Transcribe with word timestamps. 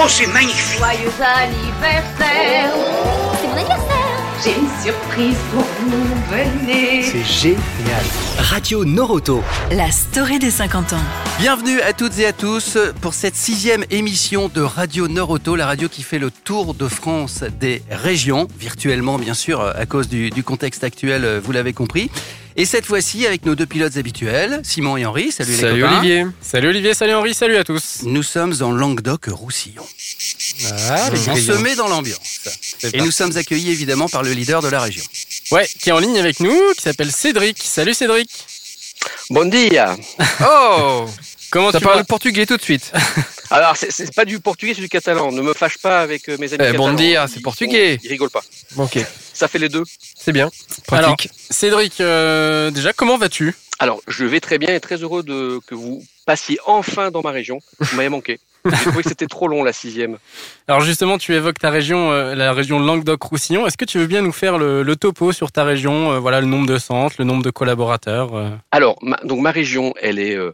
Oh, 0.00 0.06
c'est 0.06 0.28
magnifique 0.28 0.78
Joyeux 0.78 1.10
anniversaire 1.20 2.70
C'est 3.40 3.48
mon 3.48 3.54
anniversaire 3.54 4.44
J'ai 4.44 4.54
une 4.56 4.68
surprise 4.80 5.36
pour 5.50 5.64
vous, 5.80 6.06
venez 6.30 7.02
C'est 7.02 7.24
génial. 7.24 8.04
Radio 8.38 8.84
Noroto. 8.84 9.42
La 9.72 9.90
story 9.90 10.38
des 10.38 10.52
50 10.52 10.92
ans. 10.92 11.02
Bienvenue 11.40 11.80
à 11.80 11.92
toutes 11.92 12.16
et 12.20 12.26
à 12.26 12.32
tous 12.32 12.78
pour 13.00 13.12
cette 13.12 13.34
sixième 13.34 13.84
émission 13.90 14.48
de 14.48 14.60
Radio 14.60 15.08
Noroto, 15.08 15.56
la 15.56 15.66
radio 15.66 15.88
qui 15.88 16.04
fait 16.04 16.20
le 16.20 16.30
tour 16.30 16.74
de 16.74 16.86
France 16.86 17.42
des 17.58 17.82
régions, 17.90 18.46
virtuellement 18.56 19.18
bien 19.18 19.34
sûr 19.34 19.60
à 19.60 19.84
cause 19.84 20.08
du, 20.08 20.30
du 20.30 20.44
contexte 20.44 20.84
actuel, 20.84 21.40
vous 21.42 21.50
l'avez 21.50 21.72
compris. 21.72 22.08
Et 22.60 22.64
cette 22.66 22.86
fois-ci 22.86 23.24
avec 23.24 23.46
nos 23.46 23.54
deux 23.54 23.66
pilotes 23.66 23.96
habituels, 23.98 24.60
Simon 24.64 24.96
et 24.96 25.06
Henri. 25.06 25.30
Salut, 25.30 25.52
les 25.52 25.58
Salut 25.58 25.80
copains. 25.82 25.98
Olivier. 26.00 26.26
Salut 26.42 26.68
Olivier, 26.68 26.92
salut 26.92 27.14
Henri, 27.14 27.32
salut 27.32 27.56
à 27.56 27.62
tous. 27.62 28.00
Nous 28.02 28.24
sommes 28.24 28.52
en 28.62 28.72
Languedoc-Roussillon. 28.72 29.86
Ah, 30.90 31.08
On 31.28 31.36
se 31.36 31.52
met 31.62 31.76
dans 31.76 31.86
l'ambiance. 31.86 32.40
Et 32.92 32.98
nous 33.00 33.12
sommes 33.12 33.36
accueillis 33.36 33.70
évidemment 33.70 34.08
par 34.08 34.24
le 34.24 34.32
leader 34.32 34.60
de 34.60 34.66
la 34.68 34.80
région. 34.80 35.04
Ouais, 35.52 35.68
qui 35.80 35.90
est 35.90 35.92
en 35.92 36.00
ligne 36.00 36.18
avec 36.18 36.40
nous, 36.40 36.58
qui 36.76 36.82
s'appelle 36.82 37.12
Cédric. 37.12 37.58
Salut 37.62 37.94
Cédric. 37.94 38.28
Bon 39.30 39.48
dia. 39.48 39.96
Oh 40.44 41.06
Comment 41.50 41.70
Ça 41.72 41.78
tu 41.78 41.84
parle 41.84 41.98
vas 41.98 42.04
portugais 42.04 42.44
tout 42.44 42.56
de 42.58 42.62
suite. 42.62 42.92
Alors, 43.50 43.74
c'est- 43.76 44.14
pas 44.14 44.26
du 44.26 44.38
portugais, 44.40 44.74
c'est 44.74 44.82
du 44.82 44.88
catalan. 44.90 45.32
Ne 45.32 45.40
me 45.40 45.54
fâche 45.54 45.78
pas 45.78 46.02
avec 46.02 46.28
euh, 46.28 46.36
mes 46.38 46.52
amis 46.52 46.64
Eh, 46.68 46.76
bon 46.76 46.92
dia, 46.92 47.26
c'est 47.32 47.40
portugais. 47.40 47.98
Ils 48.02 48.08
rigolent 48.10 48.28
pas. 48.30 48.42
Ok, 48.76 48.98
Ça 49.38 49.46
fait 49.46 49.58
les 49.60 49.68
deux. 49.68 49.84
c'est 50.16 50.32
bien. 50.32 50.50
Alors, 50.90 51.14
Pratique. 51.14 51.30
Cédric, 51.48 52.00
euh, 52.00 52.72
déjà, 52.72 52.92
comment 52.92 53.16
vas-tu? 53.16 53.54
Alors, 53.78 54.00
je 54.08 54.24
vais 54.24 54.40
très 54.40 54.58
bien 54.58 54.74
et 54.74 54.80
très 54.80 54.96
heureux 54.96 55.22
de 55.22 55.60
que 55.68 55.76
vous 55.76 56.02
passiez 56.26 56.58
enfin 56.66 57.12
dans 57.12 57.22
ma 57.22 57.30
région. 57.30 57.60
Vous 57.78 57.96
m'avez 57.96 58.08
manqué. 58.08 58.40
J'ai 58.64 58.72
trouvé 58.86 59.04
que 59.04 59.08
c'était 59.08 59.28
trop 59.28 59.46
long 59.46 59.62
la 59.62 59.72
sixième. 59.72 60.18
Alors 60.66 60.80
justement, 60.80 61.16
tu 61.18 61.32
évoques 61.34 61.60
ta 61.60 61.70
région, 61.70 62.10
euh, 62.10 62.34
la 62.34 62.52
région 62.52 62.80
Languedoc-Roussillon. 62.80 63.64
Est-ce 63.68 63.76
que 63.76 63.84
tu 63.84 63.98
veux 63.98 64.08
bien 64.08 64.20
nous 64.22 64.32
faire 64.32 64.58
le, 64.58 64.82
le 64.82 64.96
topo 64.96 65.30
sur 65.30 65.52
ta 65.52 65.62
région 65.62 66.10
euh, 66.10 66.18
Voilà, 66.18 66.40
le 66.40 66.48
nombre 66.48 66.66
de 66.66 66.76
centres, 66.76 67.14
le 67.20 67.24
nombre 67.24 67.44
de 67.44 67.50
collaborateurs. 67.50 68.34
euh? 68.34 68.50
Alors, 68.72 68.96
ma, 69.00 69.16
donc 69.22 69.38
ma 69.40 69.52
région, 69.52 69.94
elle 70.02 70.18
est, 70.18 70.34
euh, 70.34 70.50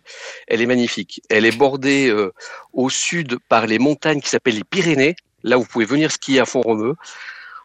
elle 0.47 0.61
est 0.61 0.67
magnifique. 0.67 1.23
Elle 1.31 1.47
est 1.47 1.57
bordée 1.57 2.11
euh, 2.11 2.33
au 2.75 2.91
sud 2.91 3.39
par 3.49 3.67
les 3.67 3.79
montagnes 3.79 4.21
qui 4.21 4.29
s'appellent 4.29 4.57
les 4.57 4.65
Pyrénées. 4.65 5.17
Là, 5.43 5.57
vous 5.57 5.65
pouvez 5.65 5.87
venir 5.87 6.13
skier 6.13 6.41
à 6.41 6.45
Font-Romeu. 6.45 6.95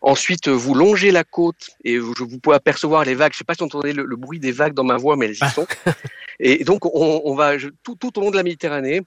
Ensuite, 0.02 0.48
euh, 0.48 0.54
vous 0.54 0.76
longez 0.76 1.12
la 1.12 1.24
côte 1.24 1.72
et 1.84 1.98
vous, 2.00 2.14
vous 2.20 2.40
pouvez 2.40 2.56
apercevoir 2.56 3.06
les 3.06 3.16
vagues. 3.16 3.34
Je 3.34 3.40
sais 3.40 3.44
pas 3.44 3.54
si 3.56 3.60
vous 3.60 3.68
entendez 3.68 3.94
le, 3.94 4.06
le 4.06 4.16
bruit 4.16 4.40
des 4.40 4.52
vagues 4.52 4.74
dans 4.74 4.84
ma 4.84 4.98
voix, 4.98 5.16
mais 5.18 5.28
elles 5.28 5.44
y 5.44 5.48
sont. 5.48 5.68
et 6.40 6.64
donc, 6.64 6.86
on, 6.86 7.22
on 7.26 7.36
va 7.36 7.58
je- 7.58 7.70
tout, 7.84 7.96
tout 7.96 8.18
au 8.20 8.22
long 8.22 8.32
de 8.32 8.38
la 8.38 8.44
Méditerranée. 8.44 9.02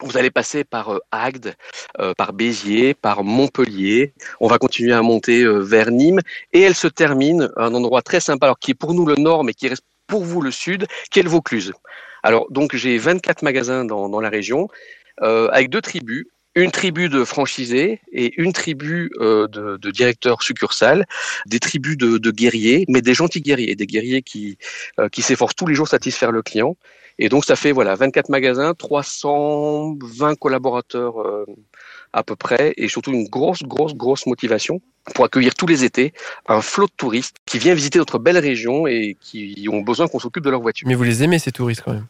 Vous 0.00 0.16
allez 0.16 0.30
passer 0.30 0.64
par 0.64 0.90
euh, 0.94 0.98
Agde, 1.12 1.54
euh, 2.00 2.14
par 2.16 2.32
Béziers, 2.32 2.94
par 2.94 3.24
Montpellier. 3.24 4.14
On 4.40 4.48
va 4.48 4.58
continuer 4.58 4.92
à 4.94 5.02
monter 5.02 5.44
vers 5.46 5.90
Nîmes 5.90 6.20
et 6.52 6.60
elle 6.62 6.74
se 6.74 6.88
termine 6.88 7.50
à 7.56 7.66
un 7.66 7.74
endroit 7.74 8.02
très 8.02 8.20
sympa, 8.20 8.46
alors 8.46 8.58
qui 8.58 8.72
est 8.72 8.74
pour 8.74 8.94
nous 8.94 9.06
le 9.06 9.16
nord, 9.16 9.44
mais 9.44 9.54
qui 9.54 9.68
reste 9.68 9.84
pour 10.08 10.24
vous 10.24 10.40
le 10.42 10.50
sud, 10.50 10.86
qui 11.10 11.20
est 11.20 11.22
le 11.22 11.30
Vaucluse. 11.30 11.72
Alors 12.22 12.46
donc 12.50 12.74
j'ai 12.76 12.98
24 12.98 13.42
magasins 13.42 13.84
dans, 13.84 14.08
dans 14.08 14.20
la 14.20 14.28
région, 14.28 14.68
euh, 15.22 15.48
avec 15.52 15.70
deux 15.70 15.80
tribus. 15.80 16.26
Une 16.54 16.70
tribu 16.70 17.08
de 17.08 17.24
franchisés 17.24 18.00
et 18.12 18.34
une 18.40 18.52
tribu 18.52 19.10
euh, 19.20 19.48
de, 19.48 19.78
de 19.78 19.90
directeurs 19.90 20.42
succursales, 20.42 21.06
des 21.46 21.58
tribus 21.58 21.96
de, 21.96 22.18
de 22.18 22.30
guerriers, 22.30 22.84
mais 22.88 23.00
des 23.00 23.14
gentils 23.14 23.40
guerriers, 23.40 23.74
des 23.74 23.86
guerriers 23.86 24.22
qui, 24.22 24.58
euh, 25.00 25.08
qui 25.08 25.22
s'efforcent 25.22 25.54
tous 25.54 25.66
les 25.66 25.74
jours 25.74 25.86
de 25.86 25.90
satisfaire 25.90 26.30
le 26.30 26.42
client. 26.42 26.76
Et 27.18 27.28
donc 27.28 27.44
ça 27.44 27.56
fait 27.56 27.72
voilà 27.72 27.94
24 27.94 28.28
magasins, 28.28 28.74
320 28.74 30.34
collaborateurs 30.38 31.20
euh, 31.20 31.46
à 32.12 32.22
peu 32.22 32.36
près, 32.36 32.74
et 32.76 32.88
surtout 32.88 33.12
une 33.12 33.28
grosse, 33.28 33.62
grosse, 33.62 33.94
grosse 33.94 34.26
motivation 34.26 34.80
pour 35.14 35.24
accueillir 35.24 35.54
tous 35.54 35.66
les 35.66 35.84
étés 35.84 36.12
un 36.46 36.60
flot 36.60 36.86
de 36.86 36.92
touristes 36.96 37.36
qui 37.46 37.58
vient 37.58 37.74
visiter 37.74 37.98
notre 37.98 38.18
belle 38.18 38.38
région 38.38 38.86
et 38.86 39.16
qui 39.20 39.66
ont 39.70 39.80
besoin 39.80 40.08
qu'on 40.08 40.18
s'occupe 40.18 40.44
de 40.44 40.50
leur 40.50 40.60
voiture. 40.60 40.86
Mais 40.86 40.94
vous 40.94 41.02
les 41.02 41.22
aimez 41.22 41.38
ces 41.38 41.52
touristes 41.52 41.82
quand 41.84 41.92
même? 41.92 42.06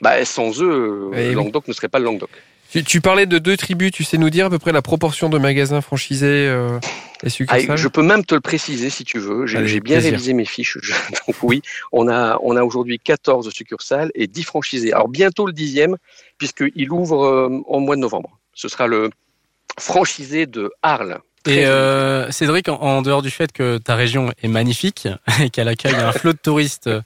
Bah, 0.00 0.24
sans 0.24 0.62
eux, 0.62 0.70
euh, 0.70 1.10
Eh 1.14 1.28
oui. 1.28 1.34
Languedoc 1.34 1.68
ne 1.68 1.72
serait 1.72 1.88
pas 1.88 1.98
le 1.98 2.06
Languedoc. 2.06 2.30
Tu, 2.70 2.84
tu 2.84 3.00
parlais 3.00 3.26
de 3.26 3.38
deux 3.38 3.56
tribus, 3.56 3.90
tu 3.92 4.04
sais 4.04 4.16
nous 4.18 4.30
dire 4.30 4.46
à 4.46 4.50
peu 4.50 4.58
près 4.58 4.72
la 4.72 4.82
proportion 4.82 5.28
de 5.28 5.38
magasins 5.38 5.80
franchisés 5.80 6.26
euh, 6.48 6.78
et 7.22 7.26
Ah, 7.26 7.28
succursales 7.30 7.76
je 7.76 7.88
peux 7.88 8.02
même 8.02 8.24
te 8.24 8.34
le 8.34 8.40
préciser 8.40 8.90
si 8.90 9.04
tu 9.04 9.18
veux. 9.18 9.46
J'ai 9.46 9.58
bien 9.80 9.96
plaisir. 9.96 10.12
révisé 10.12 10.32
mes 10.34 10.44
fiches. 10.44 10.78
Je- 10.80 10.92
donc 11.26 11.36
oui, 11.42 11.62
on 11.92 12.08
a, 12.08 12.38
on 12.42 12.56
a 12.56 12.62
aujourd'hui 12.62 12.98
14 12.98 13.50
succursales 13.52 14.10
et 14.14 14.26
10 14.26 14.44
franchisés. 14.44 14.92
Alors 14.92 15.08
bientôt 15.08 15.46
le 15.46 15.52
dixième, 15.52 15.96
puisqu'il 16.38 16.90
ouvre 16.92 17.24
euh, 17.24 17.60
en 17.68 17.80
mois 17.80 17.96
de 17.96 18.00
novembre. 18.00 18.38
Ce 18.54 18.68
sera 18.68 18.86
le 18.86 19.10
franchisé 19.78 20.46
de 20.46 20.70
Arles. 20.82 21.18
Et 21.46 21.64
euh, 21.66 22.30
Cédric, 22.30 22.68
en, 22.68 22.74
en 22.80 23.02
dehors 23.02 23.22
du 23.22 23.30
fait 23.30 23.50
que 23.50 23.78
ta 23.78 23.94
région 23.94 24.30
est 24.42 24.48
magnifique 24.48 25.08
et 25.42 25.50
qu'elle 25.50 25.68
accueille 25.68 25.94
un 25.94 26.12
flot 26.12 26.32
de 26.34 26.38
touristes 26.38 26.86
euh, 26.86 27.00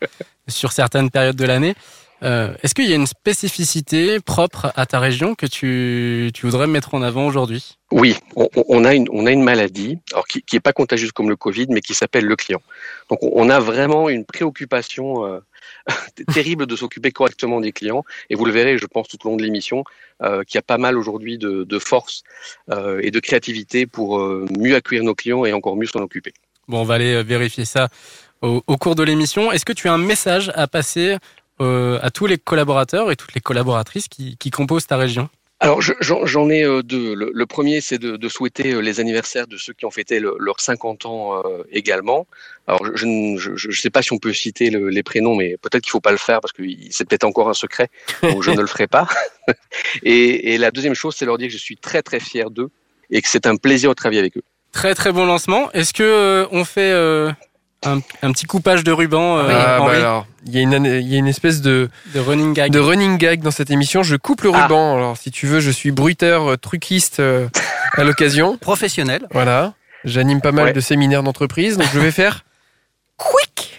sur 0.48 0.72
certaines 0.72 1.10
périodes 1.10 1.36
de 1.36 1.44
l'année, 1.46 1.74
euh, 2.22 2.54
est-ce 2.62 2.74
qu'il 2.74 2.88
y 2.88 2.92
a 2.92 2.96
une 2.96 3.06
spécificité 3.06 4.20
propre 4.20 4.72
à 4.76 4.86
ta 4.86 4.98
région 4.98 5.34
que 5.34 5.46
tu, 5.46 6.30
tu 6.32 6.46
voudrais 6.46 6.66
mettre 6.66 6.94
en 6.94 7.02
avant 7.02 7.26
aujourd'hui? 7.26 7.76
Oui, 7.90 8.16
on, 8.34 8.84
a 8.84 8.94
une, 8.94 9.06
on 9.12 9.26
a 9.26 9.30
une 9.30 9.42
maladie, 9.42 9.98
alors 10.12 10.26
qui, 10.26 10.42
qui 10.42 10.56
est 10.56 10.60
pas 10.60 10.72
contagieuse 10.72 11.12
comme 11.12 11.28
le 11.28 11.36
Covid, 11.36 11.66
mais 11.68 11.80
qui 11.80 11.94
s'appelle 11.94 12.24
le 12.24 12.34
client. 12.34 12.62
Donc, 13.10 13.18
on, 13.22 13.50
a 13.50 13.60
vraiment 13.60 14.08
une 14.08 14.24
préoccupation 14.24 15.26
euh, 15.26 15.40
terrible 16.32 16.66
de 16.66 16.76
s'occuper 16.76 17.10
correctement 17.12 17.60
des 17.60 17.72
clients. 17.72 18.04
Et 18.30 18.34
vous 18.34 18.44
le 18.44 18.52
verrez, 18.52 18.78
je 18.78 18.86
pense, 18.86 19.08
tout 19.08 19.18
au 19.26 19.30
long 19.30 19.36
de 19.36 19.42
l'émission, 19.42 19.84
euh, 20.22 20.42
qu'il 20.44 20.56
y 20.56 20.58
a 20.58 20.62
pas 20.62 20.78
mal 20.78 20.96
aujourd'hui 20.96 21.36
de, 21.38 21.64
de 21.64 21.78
force 21.78 22.22
et 23.00 23.10
de 23.10 23.20
créativité 23.20 23.86
pour 23.86 24.18
mieux 24.18 24.74
accueillir 24.74 25.04
nos 25.04 25.14
clients 25.14 25.44
et 25.44 25.52
encore 25.52 25.76
mieux 25.76 25.86
s'en 25.86 26.00
occuper. 26.00 26.32
Bon, 26.68 26.80
on 26.80 26.84
va 26.84 26.94
aller 26.94 27.22
vérifier 27.22 27.64
ça 27.64 27.88
au, 28.40 28.62
au 28.66 28.76
cours 28.76 28.94
de 28.94 29.02
l'émission. 29.02 29.52
Est-ce 29.52 29.64
que 29.64 29.72
tu 29.72 29.88
as 29.88 29.92
un 29.92 29.98
message 29.98 30.50
à 30.54 30.66
passer 30.66 31.18
euh, 31.60 31.98
à 32.02 32.10
tous 32.10 32.26
les 32.26 32.38
collaborateurs 32.38 33.10
et 33.10 33.16
toutes 33.16 33.34
les 33.34 33.40
collaboratrices 33.40 34.08
qui, 34.08 34.36
qui 34.36 34.50
composent 34.50 34.86
ta 34.86 34.96
région 34.96 35.28
Alors, 35.60 35.80
je- 35.80 35.92
j'en 36.00 36.50
ai 36.50 36.64
euh, 36.64 36.82
deux. 36.82 37.14
Le, 37.14 37.46
premier, 37.46 37.80
c'est 37.80 37.98
de, 37.98 38.28
souhaiter 38.28 38.72
euh, 38.74 38.80
les 38.80 38.98
anniversaires 39.00 39.46
de 39.46 39.56
ceux 39.56 39.72
qui 39.72 39.84
ont 39.86 39.90
fêté 39.90 40.18
le- 40.20 40.36
leurs 40.38 40.60
50 40.60 41.06
ans 41.06 41.42
également. 41.70 42.26
Alors, 42.66 42.84
je 42.96 43.06
ne 43.06 43.38
je, 43.38 43.52
je 43.56 43.80
sais 43.80 43.90
pas 43.90 44.02
si 44.02 44.12
on 44.12 44.18
peut 44.18 44.32
citer 44.32 44.70
le- 44.70 44.88
les 44.88 45.02
prénoms, 45.02 45.34
mais 45.36 45.56
peut-être 45.58 45.82
qu'il 45.84 45.90
faut 45.92 46.00
pas 46.00 46.12
le 46.12 46.18
faire 46.18 46.40
parce 46.40 46.52
que 46.52 46.62
c'est 46.90 47.06
peut-être 47.08 47.24
encore 47.24 47.48
un 47.48 47.54
secret, 47.54 47.88
donc 48.22 48.42
je 48.42 48.50
ne 48.58 48.60
le 48.60 48.66
ferai 48.66 48.86
pas. 48.86 49.06
et, 50.02 50.54
et 50.54 50.58
la 50.58 50.70
deuxième 50.70 50.94
chose, 50.94 51.14
c'est 51.16 51.24
leur 51.26 51.38
dire 51.38 51.48
que 51.48 51.52
je 51.52 51.58
suis 51.58 51.76
très 51.76 52.02
très 52.02 52.20
fier 52.20 52.50
d'eux 52.50 52.70
et 53.10 53.22
que 53.22 53.28
c'est 53.28 53.46
un 53.46 53.56
plaisir 53.56 53.90
de 53.90 53.94
travailler 53.94 54.20
avec 54.20 54.36
eux. 54.36 54.42
Très 54.72 54.94
très 54.94 55.12
bon 55.12 55.24
lancement. 55.24 55.70
Est-ce 55.72 55.92
que 55.92 56.02
euh, 56.02 56.46
on 56.50 56.64
fait 56.64 56.90
euh, 56.90 57.30
un, 57.84 58.00
un 58.22 58.32
petit 58.32 58.46
coupage 58.46 58.84
de 58.84 58.92
ruban, 58.92 59.38
euh, 59.38 59.42
Ah, 59.48 59.78
bah 59.78 59.80
Henri, 59.82 59.96
alors, 59.96 60.26
il 60.46 60.54
y, 60.54 60.58
a 60.58 60.62
une, 60.62 60.84
il 60.84 61.08
y 61.08 61.14
a 61.14 61.18
une 61.18 61.26
espèce 61.28 61.60
de, 61.60 61.88
de 62.14 62.20
running 62.20 62.52
gag 62.54 62.70
de 62.70 62.78
running 62.78 63.16
gag 63.18 63.40
dans 63.42 63.50
cette 63.50 63.70
émission. 63.70 64.02
Je 64.02 64.16
coupe 64.16 64.42
le 64.42 64.50
Ah. 64.54 64.62
ruban. 64.62 64.96
Alors, 64.96 65.16
si 65.16 65.30
tu 65.30 65.46
veux, 65.46 65.60
je 65.60 65.70
suis 65.70 65.90
bruiteur, 65.90 66.52
euh, 66.52 66.56
truquiste 66.56 67.20
euh, 67.20 67.48
à 67.96 68.04
l'occasion. 68.04 68.56
Professionnel. 68.60 69.26
Voilà. 69.32 69.74
J'anime 70.04 70.40
pas 70.40 70.52
mal 70.52 70.66
Ouais. 70.66 70.72
de 70.72 70.80
séminaires 70.80 71.22
d'entreprise, 71.22 71.76
donc 71.78 71.88
je 71.94 71.98
vais 71.98 72.10
faire 72.10 72.44
quick. 73.16 73.78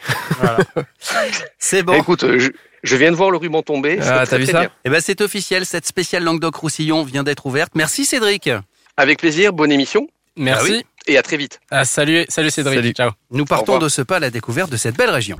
C'est 1.60 1.84
bon. 1.84 1.94
Écoute, 1.94 2.26
je, 2.38 2.50
je 2.84 2.96
viens 2.96 3.12
de 3.12 3.16
voir 3.16 3.32
le 3.32 3.38
ruban 3.38 3.62
tomber. 3.62 4.00
Ah, 4.02 4.26
t'as 4.28 4.38
vu 4.38 4.46
ça. 4.46 4.68
Eh 4.86 4.90
ben, 4.90 5.00
c'est 5.02 5.22
officiel, 5.22 5.66
cette 5.66 5.86
spéciale 5.88 6.24
Languedoc-Roussillon 6.24 7.04
vient 7.04 7.24
d'être 7.24 7.46
ouverte. 7.46 7.72
Merci 7.76 8.06
Cédric. 8.06 8.50
Avec 8.98 9.20
plaisir, 9.20 9.54
bonne 9.54 9.72
émission 9.72 10.08
Merci. 10.38 10.68
Ah 10.70 10.76
oui. 10.78 10.86
Et 11.08 11.18
à 11.18 11.24
très 11.24 11.38
vite. 11.38 11.60
Ah, 11.72 11.86
salut, 11.86 12.26
salut 12.30 12.50
Cédric. 12.50 12.76
Salut. 12.76 12.92
Ciao. 12.94 13.12
Nous 13.32 13.46
partons 13.46 13.78
de 13.78 13.90
ce 13.90 14.02
pas 14.02 14.18
à 14.18 14.20
la 14.20 14.30
découverte 14.30 14.72
de 14.72 14.78
cette 14.78 14.96
belle 14.96 15.10
région. 15.10 15.38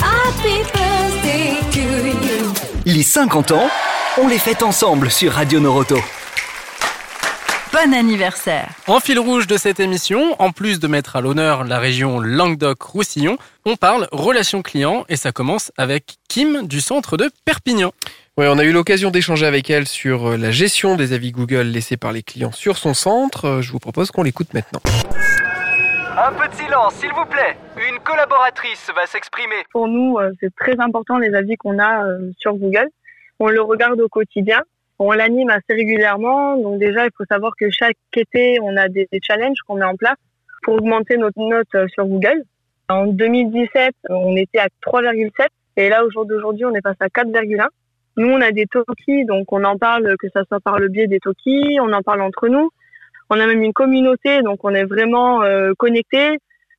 Happy 0.00 0.62
birthday 0.72 1.56
to 1.72 1.80
you 1.80 2.52
Les 2.84 3.02
50 3.02 3.52
ans, 3.52 3.68
on 4.18 4.28
les 4.28 4.38
fête 4.38 4.62
ensemble 4.62 5.10
sur 5.10 5.32
Radio 5.32 5.60
Noroto. 5.60 5.98
Bon 7.72 7.92
anniversaire. 7.92 8.70
En 8.86 8.98
fil 8.98 9.18
rouge 9.18 9.46
de 9.46 9.58
cette 9.58 9.78
émission, 9.78 10.34
en 10.38 10.52
plus 10.52 10.80
de 10.80 10.88
mettre 10.88 11.16
à 11.16 11.20
l'honneur 11.20 11.64
la 11.64 11.78
région 11.78 12.18
Languedoc-Roussillon, 12.18 13.36
on 13.66 13.76
parle 13.76 14.08
relations 14.10 14.62
clients 14.62 15.04
et 15.10 15.16
ça 15.16 15.32
commence 15.32 15.70
avec 15.76 16.16
Kim 16.28 16.66
du 16.66 16.80
centre 16.80 17.18
de 17.18 17.30
Perpignan. 17.44 17.92
Ouais, 18.38 18.46
on 18.46 18.56
a 18.56 18.62
eu 18.62 18.70
l'occasion 18.70 19.10
d'échanger 19.10 19.46
avec 19.46 19.68
elle 19.68 19.88
sur 19.88 20.28
euh, 20.28 20.36
la 20.36 20.52
gestion 20.52 20.94
des 20.94 21.12
avis 21.12 21.32
Google 21.32 21.62
laissés 21.62 21.96
par 21.96 22.12
les 22.12 22.22
clients 22.22 22.52
sur 22.52 22.78
son 22.78 22.94
centre. 22.94 23.46
Euh, 23.46 23.62
Je 23.62 23.72
vous 23.72 23.80
propose 23.80 24.12
qu'on 24.12 24.22
l'écoute 24.22 24.54
maintenant. 24.54 24.78
Un 26.16 26.32
peu 26.34 26.46
de 26.46 26.54
silence, 26.54 26.94
s'il 26.94 27.10
vous 27.10 27.26
plaît. 27.26 27.56
Une 27.90 27.98
collaboratrice 27.98 28.92
va 28.94 29.06
s'exprimer. 29.06 29.56
Pour 29.72 29.88
nous, 29.88 30.18
euh, 30.18 30.30
c'est 30.38 30.54
très 30.54 30.78
important 30.78 31.18
les 31.18 31.34
avis 31.34 31.56
qu'on 31.56 31.80
a 31.80 32.04
sur 32.38 32.54
Google. 32.54 32.86
On 33.40 33.48
le 33.48 33.60
regarde 33.60 34.00
au 34.00 34.08
quotidien. 34.08 34.60
On 35.00 35.10
l'anime 35.10 35.50
assez 35.50 35.74
régulièrement. 35.74 36.56
Donc 36.58 36.78
déjà, 36.78 37.06
il 37.06 37.10
faut 37.16 37.24
savoir 37.28 37.54
que 37.58 37.68
chaque 37.70 37.96
été, 38.14 38.60
on 38.62 38.76
a 38.76 38.86
des, 38.86 39.08
challenges 39.20 39.58
qu'on 39.66 39.78
met 39.78 39.84
en 39.84 39.96
place 39.96 40.18
pour 40.62 40.74
augmenter 40.74 41.16
notre 41.16 41.40
note 41.40 41.90
sur 41.92 42.06
Google. 42.06 42.44
En 42.88 43.06
2017, 43.06 43.96
on 44.10 44.36
était 44.36 44.60
à 44.60 44.68
3,7 44.86 45.48
et 45.76 45.88
là, 45.88 46.04
au 46.04 46.10
jour 46.12 46.24
d'aujourd'hui, 46.24 46.66
on 46.66 46.74
est 46.76 46.82
passé 46.82 46.98
à 47.00 47.08
4,1. 47.08 47.66
Nous, 48.18 48.28
on 48.28 48.40
a 48.40 48.50
des 48.50 48.66
talkies, 48.66 49.24
donc 49.26 49.52
on 49.52 49.62
en 49.62 49.78
parle, 49.78 50.16
que 50.18 50.26
ça 50.34 50.42
soit 50.48 50.58
par 50.58 50.80
le 50.80 50.88
biais 50.88 51.06
des 51.06 51.20
talkies, 51.20 51.78
on 51.80 51.92
en 51.92 52.02
parle 52.02 52.20
entre 52.20 52.48
nous. 52.48 52.68
On 53.30 53.38
a 53.38 53.46
même 53.46 53.62
une 53.62 53.72
communauté, 53.72 54.42
donc 54.42 54.64
on 54.64 54.74
est 54.74 54.86
vraiment 54.86 55.44
euh, 55.44 55.72
connectés. 55.78 56.38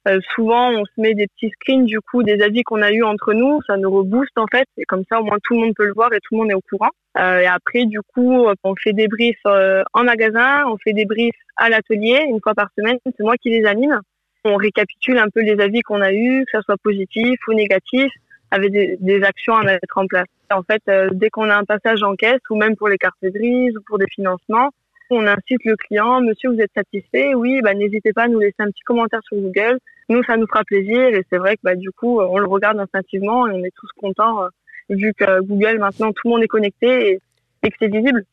Euh, 0.10 0.20
souvent, 0.36 0.70
on 0.72 0.84
se 0.84 0.92
met 1.00 1.14
des 1.14 1.28
petits 1.28 1.50
screens 1.52 1.86
du 1.86 2.02
coup 2.02 2.24
des 2.24 2.42
avis 2.42 2.64
qu'on 2.64 2.82
a 2.82 2.92
eu 2.92 3.04
entre 3.04 3.32
nous. 3.32 3.62
Ça 3.68 3.78
nous 3.78 3.90
rebooste 3.90 4.38
en 4.38 4.48
fait, 4.52 4.68
et 4.78 4.84
comme 4.84 5.04
ça, 5.10 5.22
au 5.22 5.24
moins 5.24 5.38
tout 5.42 5.54
le 5.54 5.62
monde 5.62 5.76
peut 5.76 5.86
le 5.86 5.94
voir 5.94 6.12
et 6.12 6.20
tout 6.20 6.36
le 6.36 6.40
monde 6.40 6.52
est 6.52 6.56
au 6.56 6.62
courant. 6.70 6.90
Euh, 7.18 7.40
et 7.40 7.46
après, 7.46 7.86
du 7.86 8.02
coup, 8.02 8.46
on 8.64 8.76
fait 8.76 8.92
des 8.92 9.08
briefs 9.08 9.38
euh, 9.46 9.82
en 9.94 10.04
magasin, 10.04 10.66
on 10.68 10.78
fait 10.78 10.94
des 10.94 11.06
briefs 11.06 11.40
à 11.56 11.70
l'atelier 11.70 12.22
une 12.28 12.42
fois 12.42 12.54
par 12.54 12.68
semaine. 12.78 12.98
C'est 13.06 13.24
moi 13.24 13.38
qui 13.38 13.50
les 13.50 13.66
anime. 13.66 14.02
On 14.44 14.58
récapitule 14.58 15.18
un 15.18 15.30
peu 15.34 15.42
les 15.42 15.62
avis 15.62 15.82
qu'on 15.84 16.02
a 16.02 16.12
eus, 16.12 16.44
que 16.46 16.52
ça 16.52 16.62
soit 16.64 16.78
positif 16.84 17.40
ou 17.48 17.54
négatif, 17.54 18.12
avec 18.52 18.72
des, 18.72 18.98
des 19.00 19.24
actions 19.24 19.56
à 19.56 19.64
mettre 19.64 19.98
en 19.98 20.06
place. 20.06 20.28
En 20.52 20.64
fait, 20.64 20.82
euh, 20.90 21.10
dès 21.12 21.30
qu'on 21.30 21.50
a 21.50 21.56
un 21.56 21.64
passage 21.64 22.04
en 22.04 22.16
caisse, 22.16 22.42
ou 22.50 22.56
même 22.56 22.76
pour 22.76 22.90
les 22.90 22.98
cartes 22.98 23.18
grises 23.24 23.76
ou 23.78 23.82
pour 23.88 23.98
des 23.98 24.08
financements, 24.14 24.70
on 25.12 25.26
incite 25.26 25.64
le 25.66 25.76
client, 25.76 26.22
monsieur, 26.22 26.52
vous 26.52 26.60
êtes 26.60 26.72
satisfait? 26.76 27.34
Oui, 27.34 27.62
bah, 27.62 27.74
n'hésitez 27.74 28.14
pas 28.14 28.24
à 28.24 28.28
nous 28.28 28.40
laisser 28.40 28.56
un 28.60 28.68
petit 28.68 28.84
commentaire 28.84 29.22
sur 29.24 29.38
Google. 29.38 29.80
Nous, 30.10 30.24
ça 30.24 30.38
nous 30.38 30.48
fera 30.48 30.64
plaisir 30.64 31.10
et 31.10 31.26
c'est 31.32 31.38
vrai 31.38 31.56
que 31.56 31.62
bah, 31.64 31.76
du 31.76 31.92
coup, 31.92 32.22
on 32.22 32.38
le 32.38 32.48
regarde 32.48 32.80
instinctivement 32.80 33.48
et 33.48 33.52
on 33.52 33.64
est 33.64 33.74
tous 33.76 33.90
contents 34.00 34.44
euh, 34.44 34.48
vu 34.90 35.14
que 35.14 35.42
Google, 35.42 35.80
maintenant, 35.80 36.12
tout 36.12 36.28
le 36.28 36.32
monde 36.32 36.44
est 36.44 36.48
connecté 36.48 37.12
et, 37.12 37.20
et 37.64 37.70
que 37.70 37.76
c'est 37.80 37.88
visible. 37.88 38.24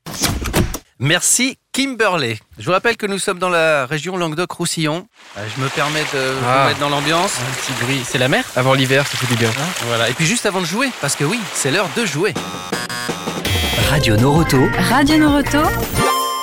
Merci 0.98 1.58
Kimberley. 1.76 2.38
Je 2.58 2.64
vous 2.64 2.72
rappelle 2.72 2.96
que 2.96 3.04
nous 3.04 3.18
sommes 3.18 3.38
dans 3.38 3.50
la 3.50 3.84
région 3.84 4.16
Languedoc-Roussillon. 4.16 5.06
Euh, 5.36 5.46
Je 5.54 5.60
me 5.62 5.68
permets 5.68 6.00
de 6.14 6.32
Ah. 6.42 6.62
vous 6.62 6.68
mettre 6.68 6.80
dans 6.80 6.88
l'ambiance. 6.88 7.32
Un 7.38 7.52
petit 7.60 7.84
bruit. 7.84 8.00
C'est 8.02 8.16
la 8.16 8.28
mer 8.28 8.44
Avant 8.56 8.72
l'hiver, 8.72 9.06
ça 9.06 9.18
fait 9.18 9.26
du 9.26 9.36
bien. 9.38 9.50
Voilà. 9.86 10.08
Et 10.08 10.14
puis 10.14 10.24
juste 10.24 10.46
avant 10.46 10.62
de 10.62 10.64
jouer, 10.64 10.88
parce 11.02 11.16
que 11.16 11.24
oui, 11.24 11.38
c'est 11.52 11.70
l'heure 11.70 11.90
de 11.94 12.06
jouer. 12.06 12.32
Radio 13.90 14.16
Noroto. 14.16 14.58
Radio 14.88 15.18
Noroto, 15.18 15.58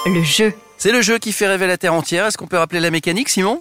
le 0.05 0.21
jeu. 0.23 0.53
C'est 0.77 0.91
le 0.91 1.01
jeu 1.01 1.17
qui 1.17 1.31
fait 1.31 1.47
rêver 1.47 1.65
la 1.65 1.77
Terre 1.77 1.95
entière. 1.95 2.27
Est-ce 2.27 2.37
qu'on 2.37 2.45
peut 2.45 2.57
rappeler 2.59 2.79
la 2.79 2.91
mécanique, 2.91 3.29
Simon? 3.29 3.59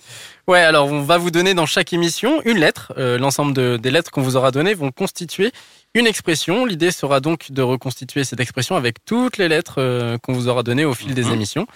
Ouais, 0.48 0.60
alors 0.60 0.88
on 0.92 1.00
va 1.00 1.16
vous 1.16 1.30
donner 1.30 1.54
dans 1.54 1.66
chaque 1.66 1.94
émission 1.94 2.42
une 2.44 2.58
lettre. 2.58 2.92
Euh, 2.98 3.16
L'ensemble 3.16 3.54
de- 3.54 3.78
des 3.78 3.90
lettres 3.90 4.10
qu'on 4.10 4.20
vous 4.22 4.36
aura 4.36 4.50
données 4.50 4.74
vont 4.74 4.90
constituer 4.90 5.52
une 5.94 6.06
expression. 6.06 6.64
L'idée 6.64 6.90
sera 6.90 7.20
donc 7.20 7.50
de 7.52 7.62
reconstituer 7.62 8.24
cette 8.24 8.40
expression 8.40 8.76
avec 8.76 9.04
toutes 9.04 9.36
les 9.38 9.48
lettres 9.48 9.76
euh, 9.78 10.18
qu'on 10.18 10.32
vous 10.32 10.48
aura 10.48 10.62
données 10.62 10.84
au 10.84 10.94
fil 10.94 11.14
des 11.14 11.24
Mhm. 11.24 11.32
émissions. 11.34 11.66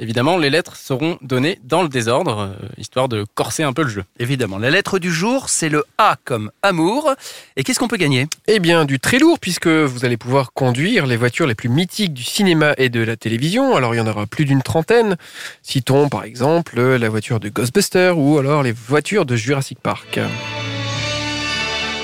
Évidemment, 0.00 0.38
les 0.38 0.48
lettres 0.48 0.76
seront 0.76 1.18
données 1.20 1.60
dans 1.62 1.82
le 1.82 1.88
désordre, 1.90 2.56
euh, 2.62 2.66
histoire 2.78 3.06
de 3.08 3.26
corser 3.34 3.62
un 3.62 3.74
peu 3.74 3.82
le 3.82 3.90
jeu. 3.90 4.04
Évidemment. 4.18 4.56
La 4.58 4.70
lettre 4.70 4.98
du 4.98 5.12
jour, 5.12 5.50
c'est 5.50 5.68
le 5.68 5.84
A 5.98 6.16
comme 6.24 6.50
amour. 6.62 7.12
Et 7.56 7.62
qu'est-ce 7.64 7.78
qu'on 7.78 7.86
peut 7.86 7.98
gagner? 7.98 8.26
Eh 8.48 8.60
bien, 8.60 8.86
du 8.86 8.98
très 8.98 9.18
lourd, 9.18 9.38
puisque 9.38 9.66
vous 9.68 10.04
allez 10.06 10.16
pouvoir 10.16 10.52
conduire 10.54 11.06
les 11.06 11.18
voitures 11.18 11.46
les 11.46 11.54
plus 11.54 11.68
mythiques 11.68 12.14
du 12.14 12.24
cinéma 12.24 12.72
et 12.78 12.88
de 12.88 13.00
la 13.00 13.16
télévision. 13.16 13.76
Alors, 13.76 13.94
il 13.94 13.98
y 13.98 14.00
en 14.00 14.06
aura 14.06 14.26
plus 14.26 14.46
d'une 14.46 14.62
trentaine. 14.62 15.16
Citons, 15.62 16.08
par 16.08 16.24
exemple, 16.24 16.80
la 16.80 17.08
voiture 17.10 17.38
de 17.38 17.50
Ghostbusters 17.50 18.18
ou 18.18 18.38
alors 18.38 18.62
les 18.62 18.72
voitures 18.72 19.26
de 19.26 19.36
Jurassic 19.36 19.78
Park. 19.80 20.18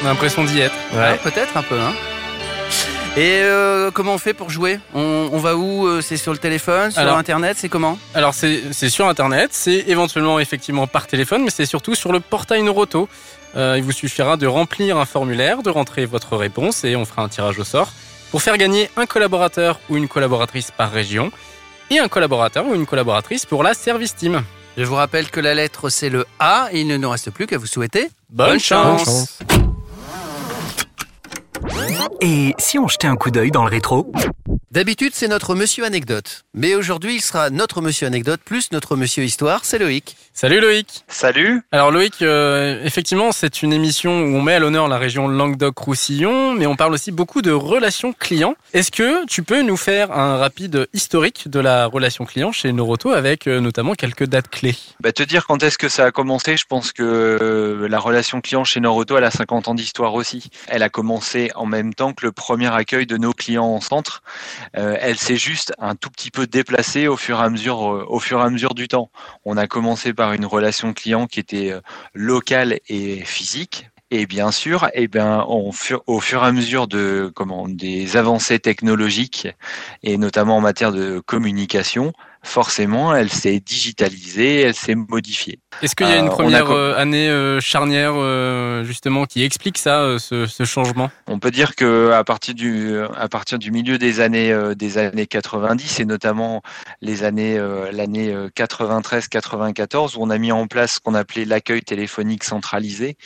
On 0.07 0.11
a 0.11 0.13
l'impression 0.13 0.45
d'y 0.45 0.61
être. 0.61 0.73
Ouais, 0.95 1.19
peut-être 1.25 1.57
un 1.57 1.65
peu. 1.65 1.81
Hein 1.81 1.93
et 3.17 3.41
euh, 3.43 3.91
comment 3.91 4.15
on 4.15 4.19
fait 4.19 4.35
pour 4.35 4.51
jouer? 4.51 4.79
On, 4.95 5.31
on 5.33 5.39
va 5.39 5.57
où 5.57 5.85
Euh, 5.89 6.01
C'est 6.01 6.17
sur 6.17 6.31
le 6.31 6.39
téléphone, 6.39 6.93
sur 6.93 7.01
Alors- 7.01 7.19
Internet 7.19 7.57
C'est 7.59 7.69
comment? 7.69 7.99
Alors 8.15 8.33
c'est 8.33 8.89
sur 8.89 9.09
internet, 9.09 9.51
c'est 9.53 9.83
éventuellement 9.89 10.39
effectivement 10.39 10.87
par 10.87 11.09
téléphone, 11.09 11.43
mais 11.43 11.51
c'est 11.51 11.67
surtout 11.67 11.97
sur 11.97 12.13
le 12.13 12.21
portail 12.21 12.63
Noroto. 12.63 13.09
Euh, 13.57 13.75
il 13.79 13.83
vous 13.83 13.91
suffira 13.91 14.37
de 14.37 14.47
remplir 14.47 14.97
un 14.97 15.07
formulaire, 15.07 15.63
de 15.65 15.71
rentrer 15.71 16.07
votre 16.07 16.37
réponse 16.37 16.85
et 16.85 16.95
on 16.95 17.05
fera 17.05 17.23
un 17.23 17.29
tirage 17.29 17.59
au 17.59 17.65
sort 17.65 17.91
pour 18.31 18.43
faire 18.43 18.59
gagner 18.59 18.89
un 18.97 19.07
collaborateur 19.07 19.81
ou 19.91 19.97
une 19.97 20.07
collaboratrice 20.07 20.71
par 20.71 20.93
région 20.93 21.33
et 21.91 21.99
un 21.99 22.07
collaborateur 22.07 22.65
ou 22.65 22.77
une 22.77 22.87
collaboratrice 22.87 23.45
pour 23.45 23.65
la 23.65 23.75
service 23.75 24.15
team. 24.15 24.43
Je 24.77 24.85
vous 24.85 24.95
rappelle 24.95 25.31
que 25.31 25.41
la 25.41 25.55
lettre, 25.55 25.89
c'est 25.89 26.11
le 26.11 26.27
A. 26.39 26.69
Et 26.71 26.83
il 26.83 26.87
ne 26.87 26.97
nous 26.97 27.11
reste 27.11 27.31
plus 27.33 27.49
qu'à 27.49 27.59
vous 27.59 27.67
souhaiter 27.67 28.09
Bonne, 28.31 28.51
Bonne 28.51 28.61
chance. 28.61 29.05
chance. 29.05 29.39
Et 32.21 32.55
si 32.59 32.79
on 32.79 32.89
jetait 32.89 33.07
un 33.07 33.17
coup 33.17 33.31
d'œil 33.31 33.51
dans 33.51 33.65
le 33.65 33.71
rétro? 33.71 34.11
D'habitude, 34.73 35.13
c'est 35.15 35.29
notre 35.29 35.55
monsieur 35.55 35.85
anecdote. 35.85 36.43
Mais 36.53 36.75
aujourd'hui, 36.75 37.15
il 37.15 37.21
sera 37.21 37.51
notre 37.51 37.81
monsieur 37.81 38.09
anecdote 38.09 38.41
plus 38.45 38.73
notre 38.73 38.97
monsieur 38.97 39.23
histoire. 39.23 39.65
C'est 39.65 39.79
Loïc. 39.79 40.17
Salut 40.33 40.61
Loïc. 40.61 41.05
Salut. 41.07 41.63
Alors 41.71 41.93
Loïc, 41.93 42.21
euh, 42.21 42.83
effectivement, 42.83 43.31
c'est 43.31 43.63
une 43.63 43.73
émission 43.73 44.11
où 44.11 44.35
on 44.35 44.43
met 44.43 44.55
à 44.55 44.59
l'honneur 44.59 44.89
la 44.89 44.99
région 44.99 45.29
Languedoc-Roussillon, 45.29 46.55
mais 46.55 46.67
on 46.67 46.75
parle 46.75 46.95
aussi 46.95 47.13
beaucoup 47.13 47.43
de 47.43 47.53
relations 47.53 48.13
clients. 48.13 48.57
Est-ce 48.75 48.91
que 48.91 49.25
tu 49.27 49.45
peux 49.45 49.63
nous 49.63 49.77
faire 49.77 50.11
un 50.11 50.37
rapide 50.37 50.89
historique 50.93 51.49
de 51.49 51.61
la 51.61 51.87
relation 51.87 52.25
client 52.25 52.51
chez 52.51 52.73
Noroto 52.73 53.13
avec 53.13 53.47
euh, 53.47 53.61
notamment 53.61 53.95
quelques 53.95 54.27
dates 54.27 54.49
clés? 54.49 54.77
Bah, 54.99 55.13
te 55.13 55.23
dire 55.23 55.47
quand 55.47 55.63
est-ce 55.63 55.79
que 55.79 55.89
ça 55.89 56.07
a 56.07 56.11
commencé, 56.11 56.57
je 56.57 56.67
pense 56.69 56.93
que 56.93 57.05
euh, 57.05 57.89
la 57.89 58.01
relation 58.01 58.41
client 58.41 58.65
chez 58.65 58.81
Noroto, 58.81 59.17
elle 59.17 59.25
a 59.25 59.31
50 59.31 59.69
ans 59.69 59.75
d'histoire 59.75 60.15
aussi. 60.15 60.51
Elle 60.67 60.83
a 60.83 60.89
commencé 60.89 61.53
en 61.55 61.67
même 61.67 61.95
temps 61.95 62.13
que 62.13 62.27
le 62.27 62.33
premier 62.33 62.75
accueil 62.75 63.07
de 63.07 63.17
nos 63.17 63.33
clients 63.33 63.65
en 63.65 63.81
centre. 63.81 64.23
Euh, 64.77 64.97
elle 65.01 65.19
s'est 65.19 65.37
juste 65.37 65.73
un 65.79 65.95
tout 65.95 66.11
petit 66.11 66.31
peu 66.31 66.47
déplacée 66.47 67.09
au 67.09 67.17
fur 67.17 67.41
et 67.41 67.43
à 67.43 67.51
mesure, 67.51 67.93
euh, 67.93 68.05
au 68.09 68.21
fur 68.21 68.41
et 68.41 68.43
à 68.43 68.51
mesure 68.51 68.75
du 68.75 68.89
temps. 68.89 69.11
On 69.45 69.57
a 69.57 69.67
commencé 69.67 70.13
par 70.13 70.33
une 70.33 70.47
relation 70.47 70.93
client 70.93 71.27
qui 71.27 71.41
était 71.41 71.73
euh, 71.73 71.81
locale 72.15 72.79
et 72.89 73.25
physique. 73.25 73.89
Et 74.13 74.27
bien 74.27 74.53
sûr, 74.53 74.89
eh 74.95 75.09
ben, 75.09 75.45
au 75.49 75.73
fur 75.73 76.01
et 76.45 76.47
à 76.47 76.53
mesure 76.53 76.87
des 76.87 78.17
avancées 78.17 78.61
technologiques 78.61 79.49
et 80.05 80.17
notamment 80.17 80.59
en 80.59 80.61
matière 80.61 80.93
de 80.93 81.19
communication, 81.19 82.13
forcément, 82.47 83.15
elle 83.15 83.31
s'est 83.31 83.61
digitalisée, 83.61 84.61
elle 84.61 84.75
s'est 84.75 84.95
modifiée. 84.95 85.59
Est-ce 85.83 85.95
qu'il 85.95 86.09
y 86.09 86.13
a 86.13 86.17
une 86.17 86.27
Euh, 86.27 86.31
a 86.31 86.35
première 86.35 86.71
euh, 86.71 86.95
année 86.97 87.29
euh, 87.29 87.61
charnière 87.61 88.15
justement 88.85 89.25
qui 89.25 89.43
explique 89.43 89.79
ça, 89.79 90.19
ce, 90.19 90.47
ce 90.47 90.65
changement? 90.65 91.11
On 91.27 91.39
peut 91.39 91.51
dire 91.51 91.75
que 91.75 92.11
à 92.13 92.25
partir 92.25 92.55
du 92.55 92.99
à 93.17 93.29
partir 93.29 93.59
du 93.59 93.71
milieu 93.71 93.99
des 93.99 94.21
années 94.21 94.57
des 94.77 94.99
années 94.99 95.27
90 95.27 96.01
et 96.01 96.05
notamment 96.05 96.63
les 97.01 97.25
années 97.25 97.59
l'année 97.93 98.35
93-94 98.57 100.17
où 100.17 100.23
on 100.23 100.31
a 100.31 100.39
mis 100.39 100.53
en 100.53 100.67
place 100.67 100.95
ce 100.95 101.01
qu'on 101.01 101.15
appelait 101.15 101.45
l'accueil 101.45 101.83
téléphonique 101.83 102.45
centralisé 102.45 103.17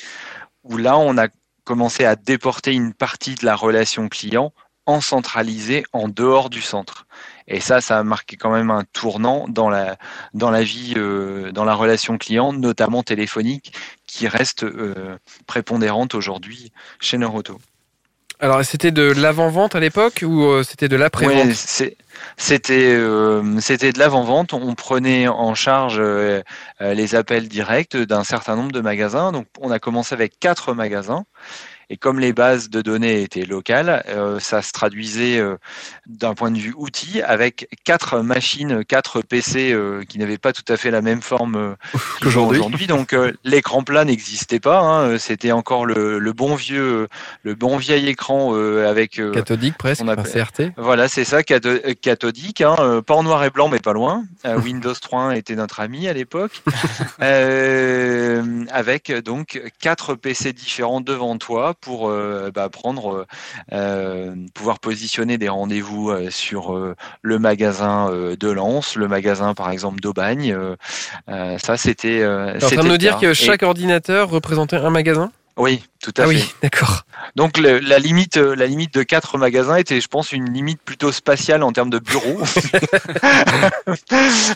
où 0.64 0.76
là 0.76 0.98
on 0.98 1.16
a 1.18 1.28
commencé 1.64 2.04
à 2.04 2.16
déporter 2.16 2.72
une 2.72 2.94
partie 2.94 3.34
de 3.34 3.44
la 3.44 3.54
relation 3.54 4.08
client 4.08 4.52
en 4.90 5.00
centralisé 5.00 5.84
en 5.92 6.08
dehors 6.08 6.50
du 6.50 6.62
centre. 6.62 7.06
Et 7.48 7.60
ça, 7.60 7.80
ça 7.80 7.98
a 7.98 8.02
marqué 8.04 8.36
quand 8.36 8.50
même 8.50 8.70
un 8.70 8.84
tournant 8.92 9.46
dans 9.48 9.70
la 9.70 9.96
dans 10.34 10.50
la 10.50 10.62
vie, 10.62 10.94
euh, 10.96 11.50
dans 11.52 11.64
la 11.64 11.74
relation 11.74 12.16
client, 12.18 12.52
notamment 12.52 13.02
téléphonique, 13.02 13.72
qui 14.06 14.28
reste 14.28 14.62
euh, 14.62 15.18
prépondérante 15.46 16.14
aujourd'hui 16.14 16.72
chez 17.00 17.18
Noroto. 17.18 17.58
Alors, 18.42 18.64
c'était 18.64 18.90
de 18.90 19.02
l'avant-vente 19.02 19.74
à 19.74 19.80
l'époque 19.80 20.24
ou 20.26 20.44
euh, 20.44 20.62
c'était 20.62 20.88
de 20.88 20.96
l'après-vente? 20.96 21.48
Ouais, 21.48 21.94
c'était 22.38 22.94
euh, 22.94 23.42
de 23.42 23.98
l'avant-vente. 23.98 24.54
On 24.54 24.74
prenait 24.74 25.28
en 25.28 25.54
charge 25.54 25.98
euh, 25.98 26.42
les 26.80 27.14
appels 27.14 27.48
directs 27.48 27.98
d'un 27.98 28.24
certain 28.24 28.56
nombre 28.56 28.72
de 28.72 28.80
magasins. 28.80 29.30
Donc, 29.30 29.46
on 29.60 29.70
a 29.70 29.78
commencé 29.78 30.14
avec 30.14 30.38
quatre 30.40 30.72
magasins. 30.72 31.24
Et 31.92 31.96
comme 31.96 32.20
les 32.20 32.32
bases 32.32 32.70
de 32.70 32.82
données 32.82 33.20
étaient 33.22 33.44
locales, 33.44 34.04
euh, 34.08 34.38
ça 34.38 34.62
se 34.62 34.70
traduisait 34.70 35.38
euh, 35.40 35.56
d'un 36.06 36.34
point 36.34 36.52
de 36.52 36.56
vue 36.58 36.72
outil 36.76 37.20
avec 37.20 37.68
quatre 37.82 38.20
machines, 38.20 38.84
quatre 38.84 39.22
PC 39.22 39.72
euh, 39.72 40.04
qui 40.08 40.18
n'avaient 40.20 40.38
pas 40.38 40.52
tout 40.52 40.62
à 40.72 40.76
fait 40.76 40.92
la 40.92 41.02
même 41.02 41.20
forme 41.20 41.74
Qu'aujourd'hui. 42.20 42.60
aujourd'hui. 42.60 42.86
Donc 42.86 43.14
l'écran 43.42 43.82
plat 43.82 44.04
n'existait 44.04 44.60
pas. 44.60 44.78
hein. 44.80 45.18
C'était 45.18 45.50
encore 45.50 45.84
le, 45.84 46.20
le 46.20 46.32
bon 46.32 46.54
vieux, 46.54 47.08
le 47.42 47.54
bon 47.56 47.76
vieil 47.76 48.08
écran 48.08 48.54
avec 48.54 49.20
Cathodique 49.34 49.76
presque, 49.76 50.02
on 50.04 50.06
appelle- 50.08 50.30
CRT. 50.30 50.62
voilà, 50.76 51.08
c'est 51.08 51.24
ça, 51.24 51.40
catho- 51.42 51.94
cathodique, 51.96 52.60
hein, 52.60 53.02
pas 53.04 53.14
en 53.14 53.24
noir 53.24 53.42
et 53.42 53.50
blanc, 53.50 53.68
mais 53.68 53.80
pas 53.80 53.92
loin. 53.92 54.24
Windows 54.44 54.92
3.1 54.92 55.36
était 55.36 55.56
notre 55.56 55.80
ami 55.80 56.06
à 56.06 56.12
l'époque, 56.12 56.62
avec 58.70 59.12
donc 59.24 59.60
quatre 59.80 60.14
PC 60.14 60.52
différents 60.52 61.00
devant 61.00 61.36
toi 61.38 61.74
pour 61.80 62.08
euh, 62.08 62.50
bah, 62.54 62.68
prendre, 62.68 63.26
euh, 63.72 64.34
pouvoir 64.54 64.78
positionner 64.78 65.38
des 65.38 65.48
rendez-vous 65.48 66.10
euh, 66.10 66.30
sur 66.30 66.74
euh, 66.76 66.94
le 67.22 67.38
magasin 67.38 68.10
euh, 68.10 68.36
de 68.36 68.48
Lens, 68.50 68.96
le 68.96 69.08
magasin 69.08 69.54
par 69.54 69.70
exemple 69.70 70.00
d'Aubagne. 70.00 70.52
euh, 70.52 70.76
euh, 71.28 71.58
ça, 71.58 71.76
c'était. 71.76 72.20
Euh, 72.22 72.54
en 72.56 72.58
train 72.58 72.82
de 72.82 72.88
nous 72.88 72.98
dire 72.98 73.18
que 73.18 73.26
Et- 73.26 73.34
chaque 73.34 73.62
ordinateur 73.62 74.30
représentait 74.30 74.76
un 74.76 74.90
magasin? 74.90 75.30
Oui, 75.56 75.82
tout 76.02 76.10
à 76.16 76.22
Ah 76.22 76.26
fait. 76.26 76.28
oui, 76.28 76.54
d'accord. 76.62 77.02
Donc 77.36 77.58
le- 77.58 77.78
la 77.80 77.98
limite, 77.98 78.36
euh, 78.38 78.54
la 78.56 78.66
limite 78.66 78.94
de 78.94 79.02
quatre 79.02 79.36
magasins 79.38 79.76
était, 79.76 80.00
je 80.00 80.08
pense, 80.08 80.32
une 80.32 80.50
limite 80.52 80.80
plutôt 80.82 81.12
spatiale 81.12 81.62
en 81.62 81.72
termes 81.72 81.90
de 81.90 81.98
bureaux. 81.98 82.40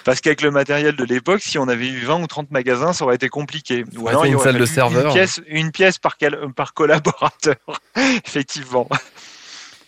Parce 0.05 0.21
qu'avec 0.21 0.43
le 0.43 0.51
matériel 0.51 0.97
de 0.97 1.05
l'époque, 1.05 1.41
si 1.43 1.59
on 1.59 1.69
avait 1.69 1.89
eu 1.89 2.05
20 2.05 2.23
ou 2.23 2.27
30 2.27 2.51
magasins, 2.51 2.93
ça 2.93 3.05
aurait 3.05 3.17
été 3.17 3.29
compliqué. 3.29 3.85
Ou 3.97 4.03
Ouais, 4.03 4.11
alors 4.11 4.23
c'est 4.23 4.29
il 4.29 4.31
une 4.31 4.37
aurait 4.37 4.45
salle 4.45 4.55
de 4.55 4.59
fallu 4.67 4.75
serveur. 4.75 5.07
Une 5.07 5.13
pièce, 5.13 5.41
une 5.47 5.73
pièce 5.73 5.99
par, 5.99 6.17
cal- 6.17 6.39
par 6.55 6.75
collaborateur, 6.75 7.57
effectivement. 8.27 8.89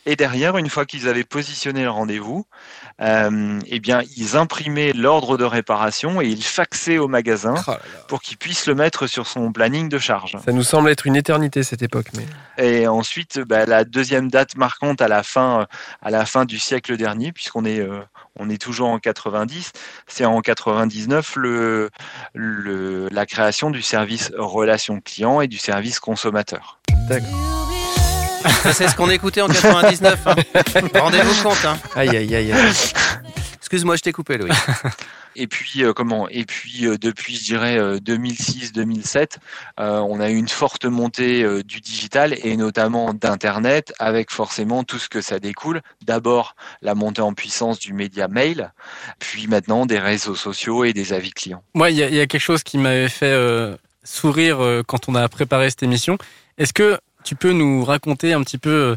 Et 0.08 0.14
derrière, 0.14 0.56
une 0.56 0.68
fois 0.70 0.86
qu'ils 0.86 1.08
avaient 1.08 1.24
positionné 1.24 1.82
le 1.82 1.90
rendez-vous, 1.90 2.46
euh, 3.02 3.58
eh 3.66 3.80
bien, 3.80 4.02
ils 4.16 4.36
imprimaient 4.36 4.92
l'ordre 4.92 5.36
de 5.36 5.44
réparation 5.44 6.20
et 6.20 6.28
ils 6.28 6.44
faxaient 6.44 6.98
au 6.98 7.08
magasin 7.08 7.54
Oh 7.66 7.72
là 7.72 7.76
là. 7.78 8.00
pour 8.06 8.22
qu'il 8.22 8.36
puisse 8.38 8.66
le 8.66 8.76
mettre 8.76 9.08
sur 9.08 9.26
son 9.26 9.50
planning 9.50 9.88
de 9.88 9.98
charge. 9.98 10.36
Ça 10.44 10.52
nous 10.52 10.62
semble 10.62 10.90
être 10.90 11.06
une 11.08 11.16
éternité 11.16 11.64
cette 11.64 11.82
époque, 11.82 12.06
mais 12.16 12.24
Et 12.64 12.86
ensuite, 12.86 13.40
bah, 13.40 13.66
la 13.66 13.84
deuxième 13.84 14.30
date 14.30 14.56
marquante 14.56 15.02
à 15.02 15.08
la 15.08 15.24
fin, 15.24 15.66
à 16.02 16.10
la 16.10 16.24
fin 16.24 16.44
du 16.44 16.60
siècle 16.60 16.96
dernier, 16.96 17.32
puisqu'on 17.32 17.64
est, 17.64 17.80
euh, 17.80 17.98
on 18.38 18.48
est 18.48 18.62
toujours 18.62 18.88
en 18.88 19.00
90, 19.00 19.72
c'est 20.06 20.24
en 20.24 20.40
99 20.40 21.34
le, 21.34 21.90
le, 22.32 23.08
la 23.10 23.26
création 23.26 23.70
du 23.70 23.82
service 23.82 24.30
relation 24.38 25.00
client 25.00 25.40
et 25.40 25.48
du 25.48 25.58
service 25.58 25.98
consommateur. 25.98 26.78
Ça, 27.08 27.16
c'est 28.72 28.88
ce 28.88 28.94
qu'on 28.96 29.10
écoutait 29.10 29.40
en 29.42 29.48
99. 29.48 30.18
hein. 30.26 30.34
Rendez-vous 31.00 31.42
compte. 31.42 31.64
Hein. 31.64 31.78
aïe 31.94 32.08
aïe 32.16 32.34
aïe. 32.34 32.52
aïe. 32.52 32.72
Excuse-moi, 33.58 33.96
je 33.96 34.02
t'ai 34.02 34.12
coupé, 34.12 34.38
Louis. 34.38 34.50
Et 35.38 35.48
puis 35.48 35.84
euh, 35.84 35.92
comment? 35.92 36.28
Et 36.30 36.46
puis 36.46 36.86
euh, 36.86 36.96
depuis, 36.96 37.36
je 37.36 37.44
dirais 37.44 37.76
2006-2007, 37.98 39.36
on 39.78 40.20
a 40.20 40.30
eu 40.30 40.36
une 40.36 40.48
forte 40.48 40.86
montée 40.86 41.42
euh, 41.42 41.62
du 41.62 41.80
digital 41.80 42.34
et 42.42 42.56
notamment 42.56 43.12
d'internet, 43.12 43.92
avec 43.98 44.30
forcément 44.30 44.82
tout 44.84 44.98
ce 44.98 45.08
que 45.10 45.20
ça 45.20 45.38
découle. 45.38 45.82
D'abord 46.06 46.56
la 46.80 46.94
montée 46.94 47.20
en 47.22 47.34
puissance 47.34 47.78
du 47.78 47.92
média 47.92 48.28
mail, 48.28 48.72
puis 49.18 49.46
maintenant 49.46 49.84
des 49.84 49.98
réseaux 49.98 50.36
sociaux 50.36 50.84
et 50.84 50.92
des 50.94 51.12
avis 51.12 51.32
clients. 51.32 51.62
Moi, 51.74 51.90
il 51.90 51.98
y, 51.98 52.02
a- 52.02 52.08
il 52.08 52.14
y 52.14 52.20
a 52.20 52.26
quelque 52.26 52.40
chose 52.40 52.62
qui 52.62 52.78
m'avait 52.78 53.08
fait 53.10 53.26
euh, 53.26 53.76
sourire 54.04 54.60
euh, 54.64 54.82
quand 54.86 55.08
on 55.08 55.14
a 55.14 55.28
préparé 55.28 55.68
cette 55.68 55.82
émission. 55.82 56.16
Est-ce 56.56 56.72
que 56.72 56.98
tu 57.26 57.34
peux 57.36 57.52
nous 57.52 57.84
raconter 57.84 58.32
un 58.32 58.42
petit 58.42 58.56
peu 58.58 58.70
euh, 58.70 58.96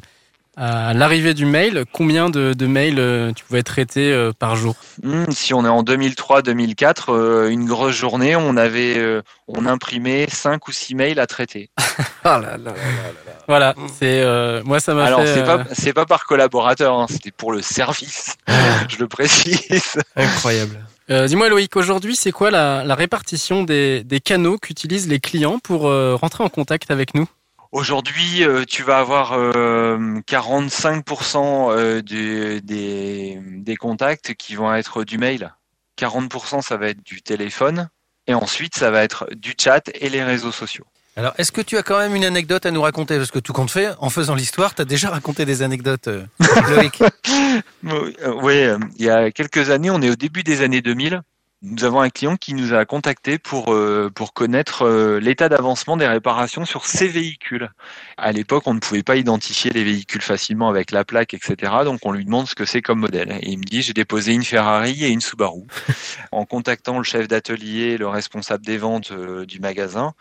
à 0.56 0.94
l'arrivée 0.94 1.34
du 1.34 1.46
mail, 1.46 1.86
combien 1.94 2.30
de, 2.30 2.54
de 2.54 2.68
mails 2.68 3.00
euh, 3.00 3.32
tu 3.34 3.44
pouvais 3.46 3.64
traiter 3.64 4.12
euh, 4.12 4.32
par 4.38 4.56
jour? 4.56 4.76
Hmm, 5.04 5.24
si 5.32 5.54
on 5.54 5.66
est 5.66 5.70
en 5.70 5.84
2003-2004, 5.84 7.06
euh, 7.10 7.50
une 7.50 7.66
grosse 7.66 7.96
journée, 7.96 8.36
on 8.36 8.56
avait, 8.58 8.98
euh, 8.98 9.22
on 9.48 9.66
imprimait 9.66 10.28
5 10.30 10.68
ou 10.68 10.72
6 10.72 10.96
mails 10.96 11.20
à 11.20 11.28
traiter. 11.28 11.70
Ah 12.26 12.38
là 12.38 12.58
là 12.58 12.58
là 12.58 12.72
là 12.74 13.12
là. 13.26 13.32
Voilà, 13.48 13.74
c'est 13.98 14.20
euh, 14.22 14.62
moi 14.66 14.82
ça 14.82 14.94
m'a 14.94 15.06
Alors 15.06 15.22
fait. 15.22 15.34
c'est 15.36 15.44
pas, 15.46 15.64
c'est 15.72 15.94
pas 15.94 16.06
par 16.06 16.26
collaborateur, 16.26 16.94
hein, 17.00 17.06
c'était 17.10 17.32
pour 17.32 17.54
le 17.54 17.62
service. 17.62 18.36
je 18.90 18.98
le 19.00 19.08
précise. 19.08 19.96
Incroyable. 20.18 20.86
euh, 21.10 21.28
Dis-moi 21.28 21.48
Loïc, 21.48 21.78
aujourd'hui 21.78 22.18
c'est 22.18 22.34
quoi 22.34 22.52
la, 22.52 22.84
la 22.84 22.96
répartition 22.96 23.64
des, 23.64 24.04
des 24.04 24.20
canaux 24.20 24.58
qu'utilisent 24.58 25.08
les 25.08 25.22
clients 25.22 25.60
pour 25.60 25.88
euh, 25.88 26.16
rentrer 26.16 26.44
en 26.44 26.50
contact 26.50 26.92
avec 26.92 27.14
nous? 27.16 27.26
Aujourd'hui, 27.72 28.44
euh, 28.44 28.64
tu 28.68 28.82
vas 28.84 28.98
avoir 28.98 29.34
euh, 29.34 30.20
45% 30.28 31.72
euh, 31.72 32.02
du- 32.02 32.62
des, 32.62 33.38
des 33.44 33.76
contacts 33.76 34.34
qui 34.34 34.56
vont 34.56 34.74
être 34.74 35.04
du 35.04 35.18
mail. 35.20 35.54
40% 36.00 36.62
ça 36.62 36.78
va 36.78 36.88
être 36.88 37.04
du 37.04 37.22
téléphone. 37.22 37.90
Et 38.28 38.34
ensuite, 38.34 38.76
ça 38.76 38.90
va 38.92 39.04
être 39.04 39.28
du 39.36 39.54
chat 39.60 39.90
et 39.94 40.10
les 40.10 40.24
réseaux 40.24 40.52
sociaux. 40.52 40.86
Alors, 41.16 41.34
est-ce 41.38 41.52
que 41.52 41.62
tu 41.62 41.78
as 41.78 41.84
quand 41.84 41.98
même 42.00 42.16
une 42.16 42.24
anecdote 42.24 42.66
à 42.66 42.72
nous 42.72 42.82
raconter? 42.82 43.18
Parce 43.18 43.32
que 43.32 43.40
tout 43.40 43.54
compte 43.54 43.72
fait, 43.72 43.90
en 44.00 44.10
faisant 44.10 44.36
l'histoire, 44.36 44.74
tu 44.74 44.82
as 44.82 44.86
déjà 44.86 45.10
raconté 45.10 45.46
des 45.46 45.62
anecdotes, 45.62 46.08
euh, 46.08 46.26
Loïc. 46.70 47.04
Oui, 47.84 48.54
euh, 48.64 48.78
il 48.98 49.06
y 49.06 49.10
a 49.10 49.32
quelques 49.32 49.70
années, 49.70 49.90
on 49.90 50.02
est 50.02 50.10
au 50.10 50.16
début 50.16 50.44
des 50.44 50.62
années 50.62 50.82
2000. 50.82 51.22
Nous 51.62 51.84
avons 51.84 52.00
un 52.00 52.10
client 52.10 52.38
qui 52.38 52.54
nous 52.54 52.74
a 52.74 52.86
contacté 52.86 53.38
pour 53.38 53.74
euh, 53.74 54.10
pour 54.16 54.34
connaître 54.34 54.84
euh, 54.84 55.20
l'état 55.20 55.50
d'avancement 55.50 55.98
des 55.98 56.08
réparations 56.08 56.64
sur 56.64 56.86
ses 56.86 57.10
véhicules. 57.10 57.70
À 58.18 58.32
l'époque, 58.32 58.64
on 58.66 58.74
ne 58.74 58.80
pouvait 58.80 59.04
pas 59.04 59.18
identifier 59.18 59.70
les 59.70 59.84
véhicules 59.84 60.22
facilement 60.22 60.70
avec 60.70 60.92
la 60.92 61.04
plaque, 61.04 61.34
etc. 61.34 61.74
Donc, 61.84 62.00
on 62.06 62.14
lui 62.14 62.24
demande 62.24 62.48
ce 62.48 62.56
que 62.56 62.64
c'est 62.64 62.82
comme 62.82 63.00
modèle. 63.00 63.38
Et 63.42 63.50
il 63.50 63.58
me 63.58 63.64
dit, 63.66 63.82
j'ai 63.82 63.92
déposé 63.92 64.34
une 64.34 64.46
Ferrari 64.46 65.04
et 65.04 65.10
une 65.10 65.20
Subaru. 65.20 65.64
en 66.32 66.46
contactant 66.46 66.98
le 66.98 67.04
chef 67.04 67.28
d'atelier, 67.28 67.98
le 67.98 68.08
responsable 68.08 68.66
des 68.66 68.78
ventes 68.78 69.12
euh, 69.12 69.46
du 69.46 69.60
magasin, 69.60 70.14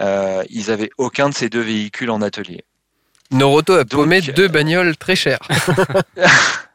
ils 0.00 0.72
avaient 0.72 0.90
aucun 0.98 1.28
de 1.28 1.34
ces 1.34 1.48
deux 1.48 1.60
véhicules 1.60 2.10
en 2.10 2.20
atelier. 2.20 2.64
Noroto 3.30 3.74
a 3.74 3.84
paumé 3.84 4.22
Donc, 4.22 4.34
deux 4.34 4.48
bagnoles 4.48 4.96
très 4.96 5.14
chères. 5.14 5.46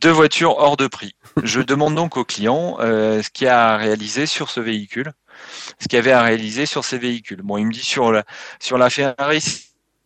deux 0.00 0.10
voitures 0.10 0.56
hors 0.58 0.76
de 0.76 0.86
prix. 0.86 1.14
Je 1.42 1.60
demande 1.60 1.94
donc 1.94 2.16
au 2.16 2.24
client 2.24 2.76
euh, 2.80 3.22
ce 3.22 3.30
qu'il 3.30 3.48
a 3.48 3.74
à 3.74 3.76
réaliser 3.76 4.26
sur 4.26 4.50
ce 4.50 4.60
véhicule, 4.60 5.12
ce 5.80 5.88
qu'il 5.88 5.96
y 5.96 6.00
avait 6.00 6.12
à 6.12 6.22
réaliser 6.22 6.66
sur 6.66 6.84
ces 6.84 6.98
véhicules. 6.98 7.42
Bon, 7.42 7.56
il 7.58 7.66
me 7.66 7.72
dit 7.72 7.84
sur 7.84 8.12
la, 8.12 8.24
sur 8.60 8.78
la 8.78 8.90
Ferrari, 8.90 9.42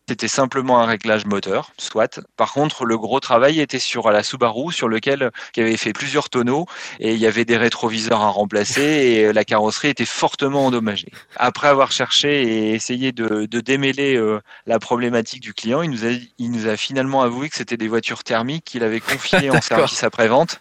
c'était 0.08 0.28
simplement 0.28 0.80
un 0.80 0.86
réglage 0.86 1.26
moteur, 1.26 1.72
soit. 1.76 2.20
Par 2.36 2.54
contre, 2.54 2.86
le 2.86 2.96
gros 2.96 3.20
travail 3.20 3.60
était 3.60 3.78
sur 3.78 4.10
la 4.10 4.22
Subaru, 4.22 4.72
sur 4.72 4.88
lequel 4.88 5.30
qui 5.52 5.60
avait 5.60 5.76
fait 5.76 5.92
plusieurs 5.92 6.30
tonneaux 6.30 6.66
et 6.98 7.12
il 7.12 7.20
y 7.20 7.26
avait 7.26 7.44
des 7.44 7.58
rétroviseurs 7.58 8.22
à 8.22 8.28
remplacer 8.28 8.80
et 8.82 9.32
la 9.34 9.44
carrosserie 9.44 9.88
était 9.88 10.06
fortement 10.06 10.66
endommagée. 10.66 11.12
Après 11.36 11.68
avoir 11.68 11.92
cherché 11.92 12.42
et 12.42 12.74
essayé 12.74 13.12
de, 13.12 13.44
de 13.44 13.60
démêler 13.60 14.16
euh, 14.16 14.40
la 14.66 14.78
problématique 14.78 15.42
du 15.42 15.52
client, 15.52 15.82
il 15.82 15.90
nous 15.90 16.06
a, 16.06 16.10
il 16.38 16.50
nous 16.50 16.66
a 16.68 16.76
finalement 16.78 17.22
avoué 17.22 17.50
que 17.50 17.56
c'était 17.56 17.76
des 17.76 17.88
voitures 17.88 18.24
thermiques 18.24 18.64
qu'il 18.64 18.84
avait 18.84 19.00
confiées 19.00 19.50
en 19.50 19.60
service 19.60 20.02
après-vente 20.04 20.58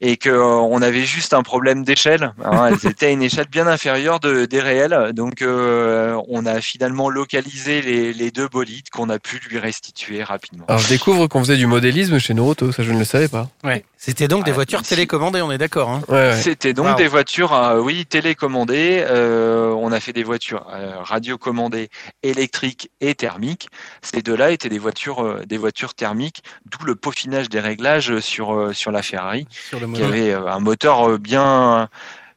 et 0.00 0.16
qu'on 0.16 0.82
avait 0.82 1.04
juste 1.04 1.34
un 1.34 1.42
problème 1.42 1.84
d'échelle. 1.84 2.32
hein. 2.44 2.68
elles 2.82 2.90
étaient 2.90 3.06
à 3.06 3.10
une 3.10 3.22
échelle 3.22 3.46
bien 3.50 3.66
inférieure 3.66 4.20
de, 4.20 4.44
des 4.44 4.60
réels. 4.60 5.12
Donc, 5.14 5.42
euh, 5.42 6.20
on 6.28 6.46
a 6.46 6.60
finalement 6.60 7.08
localisé 7.10 7.80
les, 7.82 8.12
les 8.12 8.30
deux 8.30 8.48
bolides 8.48 8.90
qu'on 8.90 9.08
a 9.10 9.18
pu 9.18 9.40
lui 9.48 9.58
restituer 9.58 10.22
rapidement. 10.22 10.64
Alors 10.68 10.80
je 10.80 10.88
découvre 10.88 11.26
qu'on 11.26 11.40
faisait 11.40 11.56
du 11.56 11.66
modélisme 11.66 12.18
chez 12.18 12.34
Noroto, 12.34 12.72
ça 12.72 12.82
je 12.82 12.92
ne 12.92 12.98
le 12.98 13.04
savais 13.04 13.28
pas. 13.28 13.48
C'était 13.96 14.28
donc 14.28 14.44
des 14.44 14.50
Ah, 14.50 14.54
voitures 14.54 14.82
télécommandées, 14.82 15.40
on 15.40 15.50
est 15.50 15.56
d'accord. 15.58 15.88
Hein 15.88 16.02
Ouais, 16.08 16.14
ouais. 16.30 16.40
C'était 16.40 16.74
donc 16.74 16.88
Wow. 16.88 16.94
des 16.96 17.08
voitures, 17.08 17.54
euh, 17.54 17.80
oui, 17.80 18.04
télécommandées. 18.04 19.02
Euh, 19.08 19.70
on 19.70 19.92
a 19.92 20.00
fait 20.00 20.12
des 20.12 20.24
voitures 20.24 20.66
euh, 20.74 20.92
radiocommandées, 21.00 21.88
électriques 22.22 22.90
et 23.00 23.14
thermiques. 23.14 23.68
Ces 24.02 24.20
deux-là 24.22 24.50
étaient 24.50 24.68
des 24.68 24.78
voitures, 24.78 25.24
euh, 25.24 25.42
des 25.46 25.56
voitures 25.56 25.94
thermiques, 25.94 26.42
d'où 26.66 26.84
le 26.84 26.94
peaufinage 26.96 27.48
des 27.48 27.60
réglages 27.60 28.18
sur 28.20 28.54
euh, 28.54 28.72
sur 28.74 28.90
la 28.90 29.02
Ferrari, 29.02 29.46
sur 29.50 29.80
qui 29.92 30.02
avait 30.02 30.32
euh, 30.32 30.46
un 30.48 30.60
moteur 30.60 31.08
euh, 31.10 31.18
bien 31.18 31.88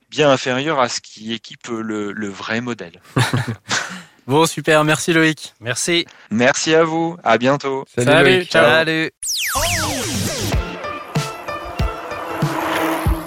bien 0.09 0.29
inférieur 0.31 0.79
à 0.79 0.87
ce 0.89 1.01
qui 1.01 1.33
équipe 1.33 1.67
le, 1.69 2.11
le 2.11 2.27
vrai 2.29 2.61
modèle. 2.61 3.01
Bon, 4.27 4.45
super, 4.45 4.83
merci 4.83 5.13
Loïc. 5.13 5.53
Merci. 5.61 6.05
Merci 6.31 6.75
à 6.75 6.83
vous, 6.83 7.15
à 7.23 7.37
bientôt. 7.37 7.85
Salut, 7.95 8.07
Salut, 8.11 8.35
Loïc. 8.35 8.49
ciao. 8.51 8.65
Salut. 8.65 9.11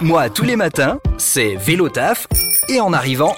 Moi, 0.02 0.30
tous 0.30 0.44
les 0.44 0.56
matins, 0.56 0.98
c'est 1.18 1.56
vélo 1.56 1.88
taf. 1.88 2.26
Et 2.68 2.80
en 2.80 2.92
arrivant, 2.92 3.34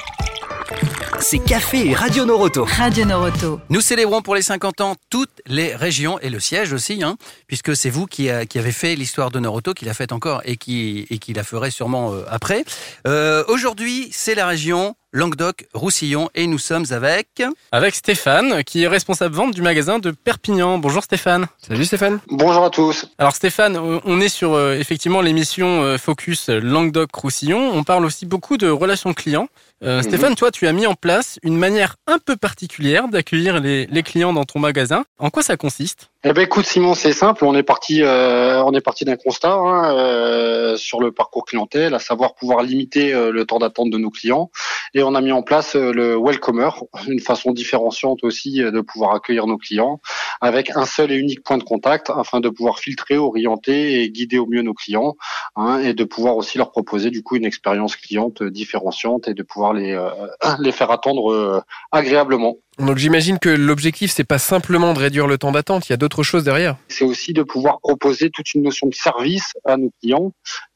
c'est 1.23 1.39
café 1.39 1.89
et 1.89 1.95
Radio 1.95 2.25
Noroto. 2.25 2.65
Radio 2.65 3.05
Noroto. 3.05 3.61
Nous 3.71 3.81
célébrons 3.81 4.23
pour 4.23 4.35
les 4.35 4.43
50 4.43 4.81
ans 4.81 4.97
toutes 5.09 5.31
les 5.47 5.75
régions 5.75 6.19
et 6.19 6.29
le 6.31 6.41
siège 6.41 6.73
aussi, 6.73 7.03
hein, 7.03 7.17
puisque 7.47 7.75
c'est 7.77 7.91
vous 7.91 8.07
qui, 8.07 8.29
a- 8.29 8.45
qui 8.45 8.59
avez 8.59 8.73
fait 8.73 8.95
l'histoire 8.97 9.31
de 9.31 9.39
Noroto, 9.41 9.73
qui 9.73 9.85
l'a 9.85 9.95
faite 9.95 10.13
encore 10.13 10.43
et 10.45 10.57
qui, 10.57 11.07
et 11.11 11.19
qui 11.19 11.33
la 11.33 11.45
ferait 11.45 11.71
sûrement 11.71 12.13
euh, 12.13 12.25
après. 12.29 12.65
Euh, 13.07 13.45
Aujourd'hui, 13.49 14.09
c'est 14.13 14.35
la 14.35 14.47
région 14.47 14.95
Languedoc-Roussillon 15.13 16.29
et 16.35 16.47
nous 16.47 16.59
sommes 16.59 16.85
avec... 16.91 17.43
Avec 17.71 17.95
Stéphane, 17.95 18.65
qui 18.65 18.83
est 18.83 18.89
responsable 18.89 19.35
vente 19.35 19.55
du 19.55 19.63
magasin 19.63 19.99
de 19.99 20.11
Perpignan. 20.11 20.79
Bonjour 20.79 21.03
Stéphane. 21.03 21.47
Salut 21.67 21.85
Stéphane. 21.85 22.21
Bonjour 22.29 22.65
à 22.65 22.71
tous. 22.71 23.07
Alors 23.19 23.35
Stéphane, 23.35 23.77
euh, 23.77 24.01
on 24.05 24.21
est 24.21 24.29
sur 24.29 24.55
euh, 24.55 24.75
effectivement 24.75 25.21
l'émission 25.21 25.83
euh, 25.83 25.99
Focus 25.99 26.49
Languedoc-Roussillon. 26.49 27.71
On 27.75 27.85
parle 27.85 28.05
aussi 28.05 28.27
beaucoup 28.27 28.57
de 28.57 28.69
relations 28.69 29.15
clients. 29.15 29.49
Euh, 29.83 29.99
Mhm. 29.99 30.03
Stéphane, 30.03 30.35
toi, 30.37 30.51
tu 30.53 30.67
as 30.69 30.73
mis 30.73 30.87
en 30.87 30.95
place 30.95 31.39
une 31.43 31.57
manière 31.57 31.97
un 32.07 32.19
peu 32.19 32.37
particulière 32.37 33.09
d'accueillir 33.09 33.61
les, 33.61 33.87
les 33.87 34.03
clients 34.05 34.33
dans 34.33 34.45
ton 34.45 34.61
magasin. 34.61 35.05
En 35.19 35.29
quoi 35.29 35.43
ça 35.43 35.57
consiste? 35.57 36.09
Eh 36.25 36.33
ben 36.33 36.43
écoute 36.43 36.67
Simon, 36.67 36.95
c'est 36.95 37.13
simple. 37.13 37.45
On 37.45 37.57
est 37.57 37.65
parti, 37.65 38.01
euh, 38.01 38.63
on 38.63 38.73
est 38.75 38.81
parti 38.81 39.05
d'un 39.05 39.17
constat 39.17 39.55
hein, 39.55 39.93
euh, 39.97 40.77
sur 40.77 41.01
le 41.01 41.11
parcours 41.11 41.45
clientèle, 41.45 41.95
à 41.95 41.99
savoir 41.99 42.35
pouvoir 42.37 42.63
limiter 42.63 43.13
euh, 43.13 43.33
le 43.33 43.45
temps 43.45 43.59
d'attente 43.59 43.91
de 43.91 43.99
nos 43.99 44.11
clients. 44.11 44.49
Et 44.95 45.02
on 45.03 45.15
a 45.15 45.21
mis 45.21 45.33
en 45.33 45.43
place 45.43 45.77
euh, 45.77 45.93
le 45.93 46.17
welcomer, 46.17 46.71
une 47.09 47.21
façon 47.21 47.53
différenciante 47.53 48.25
aussi 48.25 48.63
euh, 48.63 48.71
de 48.71 48.81
pouvoir 48.81 49.15
accueillir 49.15 49.47
nos 49.47 49.59
clients, 49.59 50.01
avec 50.41 50.71
un 50.77 50.87
seul 50.87 51.13
et 51.13 51.17
unique 51.17 51.43
point 51.43 51.59
de 51.59 51.63
contact, 51.63 52.11
afin 52.11 52.41
de 52.41 52.49
pouvoir 52.49 52.79
filtrer, 52.79 53.17
orienter 53.17 54.03
et 54.03 54.11
guider 54.11 54.39
au 54.39 54.47
mieux 54.47 54.63
nos 54.63 54.75
clients, 54.75 55.17
hein, 55.57 55.79
et 55.81 55.95
de 55.95 56.05
pouvoir 56.05 56.37
aussi 56.37 56.59
leur 56.59 56.71
proposer 56.71 57.11
du 57.11 57.23
coup 57.23 57.37
une 57.37 57.45
expérience 57.45 57.97
cliente 57.97 58.43
différenciante 58.43 59.29
et 59.29 59.35
de 59.35 59.43
pouvoir 59.43 59.73
les 59.73 59.93
euh, 59.93 60.11
les 60.59 60.73
faire 60.73 60.91
attendre 60.91 61.65
agréablement. 61.91 62.57
Donc 62.79 62.99
j'imagine 62.99 63.39
que 63.39 63.49
l'objectif, 63.49 64.11
c'est 64.11 64.25
pas 64.25 64.39
simplement 64.39 64.95
de 64.95 64.99
réduire 64.99 65.27
le 65.27 65.39
temps 65.39 65.53
d'attente, 65.53 65.89
il 65.89 65.93
y 65.93 65.95
a 65.95 65.99
d'autres 65.99 66.23
choses 66.23 66.45
derrière. 66.45 66.77
C'est 66.89 67.05
aussi 67.05 67.33
de 67.33 67.43
pouvoir 67.43 67.81
proposer 67.81 68.31
toute 68.31 68.55
une 68.55 68.63
notion 68.63 68.87
de 68.87 68.95
service 68.95 69.53
à 69.65 69.77
nos 69.77 69.91
clients, 70.01 70.33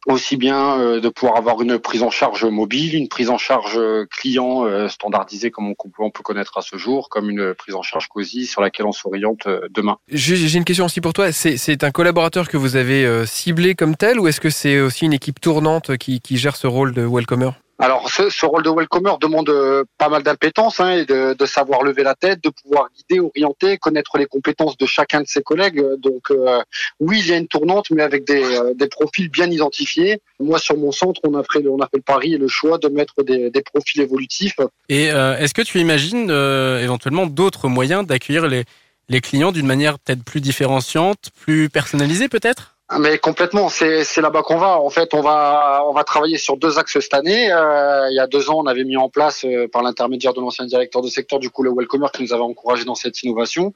aussi 0.06 0.36
bien 0.36 0.78
euh, 0.78 1.00
de 1.00 1.08
pouvoir 1.08 1.36
avoir 1.38 1.62
une 1.62 1.78
prise 1.78 2.02
en 2.02 2.10
charge 2.10 2.44
mobile, 2.44 2.94
une 2.94 3.08
prise 3.08 3.30
en 3.30 3.38
charge 3.38 3.80
client 4.10 4.66
euh, 4.66 4.88
standardisée 4.88 5.50
comme 5.50 5.74
on, 5.98 6.10
peut 6.10 6.22
connaître 6.22 6.58
à 6.58 6.62
ce 6.62 6.76
jour, 6.76 7.08
comme 7.08 7.30
une 7.30 7.54
prise 7.54 7.74
en 7.74 7.82
charge 7.82 8.08
COSI 8.08 8.46
sur 8.46 8.60
laquelle 8.60 8.86
on 8.86 8.92
s'oriente 8.92 9.46
euh, 9.46 9.60
demain. 9.70 9.96
J'ai 10.08 10.56
une 10.56 10.64
question 10.64 10.84
aussi 10.84 11.00
pour 11.00 11.12
toi. 11.12 11.32
C'est 11.32 11.84
un 11.84 11.90
collaborateur 11.90 12.48
que 12.48 12.56
vous 12.56 12.76
avez 12.76 13.04
euh, 13.04 13.26
ciblé 13.26 13.74
comme 13.74 13.96
tel 13.96 14.20
ou 14.20 14.28
est-ce 14.28 14.40
que 14.40 14.50
c'est 14.50 14.80
aussi 14.80 15.04
une 15.04 15.12
équipe 15.12 15.40
tournante 15.40 15.96
qui, 15.96 16.20
qui 16.20 16.36
gère 16.36 16.56
ce 16.56 16.66
rôle 16.66 16.92
de 16.92 17.02
welcomer? 17.02 17.50
Alors, 17.78 18.08
ce, 18.10 18.30
ce 18.30 18.46
rôle 18.46 18.62
de 18.62 18.70
welcomer 18.70 19.12
demande 19.20 19.50
euh, 19.50 19.84
pas 19.98 20.08
mal 20.08 20.22
d'impétence 20.22 20.80
hein, 20.80 20.92
et 20.92 21.04
de, 21.04 21.34
de 21.34 21.46
savoir 21.46 21.82
lever 21.82 22.02
la 22.02 22.14
tête, 22.14 22.42
de 22.42 22.48
pouvoir 22.48 22.88
guider, 22.96 23.20
orienter, 23.20 23.76
connaître 23.76 24.16
les 24.16 24.24
compétences 24.24 24.78
de 24.78 24.86
chacun 24.86 25.20
de 25.20 25.26
ses 25.26 25.42
collègues. 25.42 25.82
Donc, 25.98 26.30
euh, 26.30 26.62
oui, 27.00 27.20
il 27.20 27.26
y 27.28 27.32
a 27.32 27.36
une 27.36 27.48
tournante, 27.48 27.90
mais 27.90 28.02
avec 28.02 28.24
des, 28.24 28.42
euh, 28.42 28.72
des 28.74 28.88
profils 28.88 29.28
bien 29.28 29.50
identifiés. 29.50 30.20
Moi, 30.40 30.58
sur 30.58 30.78
mon 30.78 30.90
centre, 30.90 31.20
on 31.24 31.34
a 31.34 31.42
fait, 31.52 31.60
le- 31.60 31.70
on 31.70 31.78
a 31.80 31.84
fait 31.84 31.98
le 31.98 32.02
pari 32.02 32.34
et 32.34 32.38
le 32.38 32.48
choix 32.48 32.78
de 32.78 32.88
mettre 32.88 33.22
des, 33.22 33.50
des 33.50 33.62
profils 33.62 34.00
évolutifs. 34.00 34.56
Et 34.88 35.10
euh, 35.10 35.36
est-ce 35.36 35.52
que 35.52 35.62
tu 35.62 35.78
imagines 35.78 36.30
euh, 36.30 36.82
éventuellement 36.82 37.26
d'autres 37.26 37.68
moyens 37.68 38.06
d'accueillir 38.06 38.46
les, 38.46 38.64
les 39.10 39.20
clients 39.20 39.52
d'une 39.52 39.66
manière 39.66 39.98
peut-être 39.98 40.24
plus 40.24 40.40
différenciante, 40.40 41.28
plus 41.38 41.68
personnalisée 41.68 42.28
peut-être? 42.28 42.75
Mais 43.00 43.18
complètement, 43.18 43.68
c'est 43.68 44.04
c'est 44.04 44.20
là-bas 44.20 44.42
qu'on 44.42 44.58
va. 44.58 44.78
En 44.78 44.90
fait, 44.90 45.12
on 45.12 45.20
va 45.20 45.82
on 45.86 45.92
va 45.92 46.04
travailler 46.04 46.38
sur 46.38 46.56
deux 46.56 46.78
axes 46.78 47.00
cette 47.00 47.14
année. 47.14 47.52
Euh, 47.52 48.06
il 48.10 48.14
y 48.14 48.20
a 48.20 48.28
deux 48.28 48.48
ans, 48.48 48.58
on 48.58 48.66
avait 48.66 48.84
mis 48.84 48.96
en 48.96 49.08
place 49.08 49.44
euh, 49.44 49.66
par 49.66 49.82
l'intermédiaire 49.82 50.34
de 50.34 50.40
l'ancien 50.40 50.66
directeur 50.66 51.02
de 51.02 51.08
secteur 51.08 51.40
du 51.40 51.50
coup 51.50 51.64
le 51.64 51.72
Welcomer 51.76 52.06
qui 52.14 52.22
nous 52.22 52.32
avait 52.32 52.44
encouragé 52.44 52.84
dans 52.84 52.94
cette 52.94 53.20
innovation. 53.24 53.74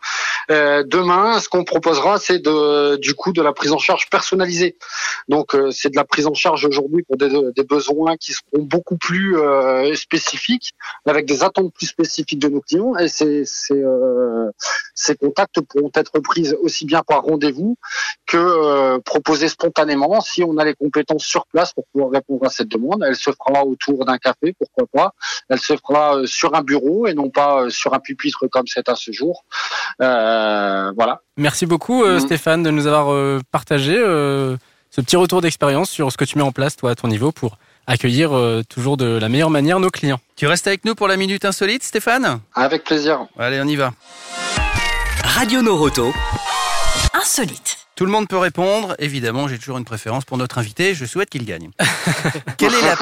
Euh, 0.53 0.85
demain, 0.87 1.41
ce 1.41 1.49
qu'on 1.49 1.65
proposera, 1.65 2.19
c'est 2.19 2.39
de 2.39 2.97
du 2.99 3.15
coup 3.15 3.33
de 3.33 3.43
la 3.43 3.53
prise 3.53 3.73
en 3.73 3.79
charge 3.79 4.09
personnalisée. 4.11 4.77
Donc 5.29 5.57
euh, 5.57 5.73
c'est 5.73 5.91
de 5.91 5.97
la 5.97 6.05
prise 6.05 6.29
en 6.29 6.35
charge 6.35 6.65
aujourd'hui 6.65 7.03
pour 7.03 7.17
des, 7.17 7.31
des 7.57 7.65
besoins 7.65 8.17
qui 8.17 8.33
seront 8.33 8.63
beaucoup 8.63 8.97
plus 8.97 9.37
euh, 9.37 9.93
spécifiques, 9.97 10.71
avec 11.05 11.27
des 11.27 11.43
attentes 11.43 11.75
plus 11.75 11.87
spécifiques 11.87 12.39
de 12.39 12.49
nos 12.49 12.61
clients. 12.61 12.97
Et 12.97 13.09
ces 13.09 13.45
ces, 13.45 13.75
euh, 13.75 14.51
ces 14.95 15.17
contacts 15.17 15.61
pourront 15.63 15.91
être 15.97 16.21
pris 16.21 16.53
aussi 16.63 16.85
bien 16.85 17.03
par 17.03 17.23
rendez-vous 17.23 17.77
que 18.27 19.00
proposées 19.01 19.49
spontanément 19.49 20.21
si 20.21 20.43
on 20.43 20.57
a 20.59 20.65
les 20.65 20.75
compétences 20.75 21.25
sur 21.25 21.47
place 21.47 21.73
pour 21.73 21.85
pouvoir 21.93 22.11
répondre 22.13 22.45
à 22.47 22.51
cette 22.51 22.69
demande. 22.69 23.05
Elle 23.07 23.17
se 23.17 23.31
fera 23.31 23.65
autour 23.65 24.05
d'un 24.05 24.19
café, 24.19 24.55
pourquoi 24.59 24.87
pas. 24.93 25.15
Elle 25.49 25.59
se 25.61 25.77
fera 25.77 26.17
euh, 26.17 26.27
sur 26.27 26.55
un 26.55 26.63
bureau 26.63 27.07
et 27.07 27.15
non 27.15 27.31
pas 27.31 27.63
euh, 27.63 27.71
sur 27.71 27.95
un 27.95 27.99
pupitre 27.99 28.47
comme 28.51 28.67
c'est 28.67 28.89
à 28.89 28.95
ce 28.95 29.13
jour. 29.13 29.45
Euh, 30.03 30.93
voilà. 30.97 31.21
Merci 31.37 31.67
beaucoup 31.67 32.05
euh, 32.05 32.15
Mhm. 32.15 32.21
Stéphane 32.21 32.63
de 32.63 32.71
nous 32.71 32.87
avoir 32.87 33.13
euh, 33.13 33.41
partagé 33.51 33.97
euh, 33.97 34.57
ce 34.91 35.01
petit 35.01 35.17
retour 35.17 35.41
d'expérience 35.41 35.91
sur 35.91 36.11
ce 36.13 36.17
que 36.17 36.25
tu 36.25 36.37
mets 36.39 36.45
en 36.45 36.53
place 36.53 36.77
toi 36.77 36.91
à 36.91 36.95
ton 36.95 37.09
niveau 37.09 37.33
pour 37.33 37.57
accueillir 37.87 38.37
euh, 38.37 38.63
toujours 38.69 38.97
de 38.97 39.07
la 39.19 39.29
meilleure 39.29 39.51
manière 39.51 39.81
nos 39.81 39.91
clients. 39.91 40.21
Tu 40.37 40.47
restes 40.47 40.67
avec 40.67 40.85
nous 40.85 40.95
pour 40.95 41.09
la 41.09 41.17
minute 41.17 41.45
insolite, 41.45 41.83
Stéphane? 41.83 42.41
Avec 42.55 42.85
plaisir. 42.85 43.27
Allez, 43.39 43.61
on 43.61 43.67
y 43.67 43.77
va. 43.77 43.93
Radio 45.25 45.63
Noroto. 45.63 46.13
Insolite. 47.15 47.80
Tout 48.01 48.07
le 48.07 48.13
monde 48.13 48.29
peut 48.29 48.39
répondre. 48.39 48.95
Évidemment, 48.99 49.47
j'ai 49.47 49.59
toujours 49.59 49.77
une 49.77 49.85
préférence 49.85 50.25
pour 50.25 50.39
notre 50.39 50.57
invité. 50.57 50.95
Je 50.95 51.05
souhaite 51.05 51.29
qu'il 51.29 51.45
gagne. 51.45 51.69
quelle, 52.57 52.73
est 52.73 52.81
la, 52.81 52.97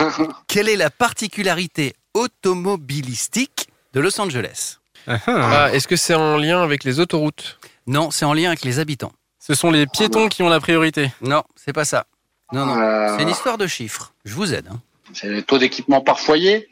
quelle 0.49 0.69
est 0.69 0.75
la 0.75 0.91
particularité 0.91 1.95
automobilistique 2.15 3.69
de 3.93 4.01
Los 4.01 4.21
Angeles? 4.21 4.79
Ah, 5.07 5.69
Est-ce 5.73 5.87
que 5.87 5.95
c'est 5.95 6.15
en 6.15 6.37
lien 6.37 6.65
avec 6.65 6.83
les 6.83 6.99
autoroutes? 6.99 7.61
Non, 7.87 8.11
c'est 8.11 8.25
en 8.25 8.35
lien 8.35 8.49
avec 8.49 8.65
les 8.65 8.81
habitants. 8.81 9.13
Ce 9.39 9.55
sont 9.55 9.71
les 9.71 9.87
piétons 9.87 10.29
qui 10.29 10.43
ont 10.43 10.49
la 10.49 10.59
priorité. 10.59 11.13
Non, 11.23 11.45
c'est 11.55 11.73
pas 11.73 11.85
ça. 11.85 12.07
Non, 12.53 12.67
non. 12.67 12.77
Euh, 12.77 13.15
C'est 13.17 13.23
une 13.23 13.29
histoire 13.29 13.57
de 13.57 13.69
chiffres. 13.69 14.13
Je 14.25 14.35
vous 14.35 14.53
aide. 14.53 14.67
hein. 14.69 14.81
C'est 15.15 15.29
le 15.29 15.43
taux 15.45 15.59
d'équipement 15.59 16.01
par 16.01 16.19
foyer? 16.19 16.69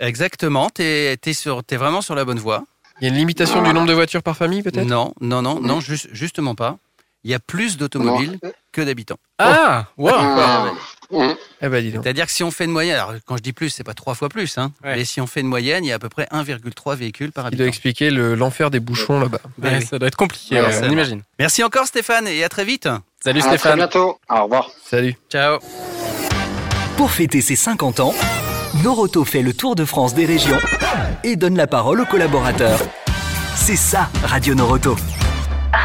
Exactement. 0.00 0.68
T'es 0.68 1.18
es 1.24 1.32
sur, 1.32 1.64
t'es 1.64 1.78
vraiment 1.78 2.02
sur 2.02 2.14
la 2.14 2.26
bonne 2.26 2.40
voie. 2.40 2.62
Il 3.00 3.04
y 3.04 3.06
a 3.06 3.10
une 3.14 3.18
limitation 3.18 3.62
du 3.62 3.72
nombre 3.72 3.86
de 3.86 3.94
voitures 3.94 4.22
par 4.22 4.36
famille 4.36 4.60
peut-être? 4.62 4.86
Non, 4.86 5.14
non, 5.22 5.40
non, 5.40 5.58
non, 5.60 5.80
juste- 5.80 6.08
justement 6.12 6.54
pas. 6.54 6.76
Il 7.22 7.30
y 7.30 7.34
a 7.34 7.38
plus 7.38 7.76
d'automobiles 7.76 8.38
que 8.72 8.80
d'habitants. 8.80 9.18
Ah, 9.38 9.86
wow. 9.98 10.10
Ah, 10.14 10.72
hum. 11.10 11.34
Eh 11.60 11.68
ben 11.68 11.82
dis 11.84 11.92
donc. 11.92 12.02
C'est-à-dire 12.04 12.24
que 12.24 12.32
si 12.32 12.42
on 12.42 12.50
fait 12.50 12.64
une 12.64 12.70
moyenne, 12.70 12.94
alors 12.96 13.12
quand 13.26 13.36
je 13.36 13.42
dis 13.42 13.52
plus, 13.52 13.68
c'est 13.68 13.84
pas 13.84 13.92
trois 13.92 14.14
fois 14.14 14.28
plus, 14.30 14.56
hein, 14.56 14.72
Ouais. 14.82 14.96
mais 14.96 15.04
si 15.04 15.20
on 15.20 15.26
fait 15.26 15.40
une 15.40 15.46
moyenne, 15.48 15.84
il 15.84 15.88
y 15.88 15.92
a 15.92 15.96
à 15.96 15.98
peu 15.98 16.08
près 16.08 16.26
1,3 16.30 16.94
véhicules 16.96 17.30
par 17.32 17.44
Il 17.44 17.48
habitant. 17.48 17.58
doit 17.64 17.68
expliquer 17.68 18.10
le- 18.10 18.34
l'enfer 18.34 18.70
des 18.70 18.80
bouchons 18.80 19.20
là-bas. 19.20 19.40
Ben 19.58 19.72
Ouais, 19.72 19.78
oui. 19.80 19.86
Ça 19.86 19.98
doit 19.98 20.08
être 20.08 20.16
compliqué, 20.16 20.54
Ouais, 20.60 20.66
ouais, 20.66 20.72
c'est 20.72 20.86
on 20.86 20.90
imagine. 20.90 21.22
Merci 21.38 21.62
encore 21.62 21.86
Stéphane 21.86 22.26
et 22.26 22.42
à 22.42 22.48
très 22.48 22.64
vite. 22.64 22.88
Salut 23.22 23.40
À 23.40 23.42
très 23.42 23.58
Stéphane. 23.58 23.76
bientôt. 23.76 24.18
Au 24.30 24.42
revoir. 24.44 24.70
Salut. 24.84 25.14
Ciao. 25.30 25.58
Pour 26.96 27.10
fêter 27.10 27.42
ses 27.42 27.56
50 27.56 28.00
ans, 28.00 28.14
Noroto 28.82 29.24
fait 29.26 29.42
le 29.42 29.52
tour 29.52 29.74
de 29.74 29.84
France 29.84 30.14
des 30.14 30.24
régions 30.24 30.58
et 31.24 31.36
donne 31.36 31.56
la 31.56 31.66
parole 31.66 32.00
aux 32.00 32.06
collaborateurs. 32.06 32.78
C'est 33.56 33.76
ça, 33.76 34.08
Radio 34.24 34.54
Noroto. 34.54 34.96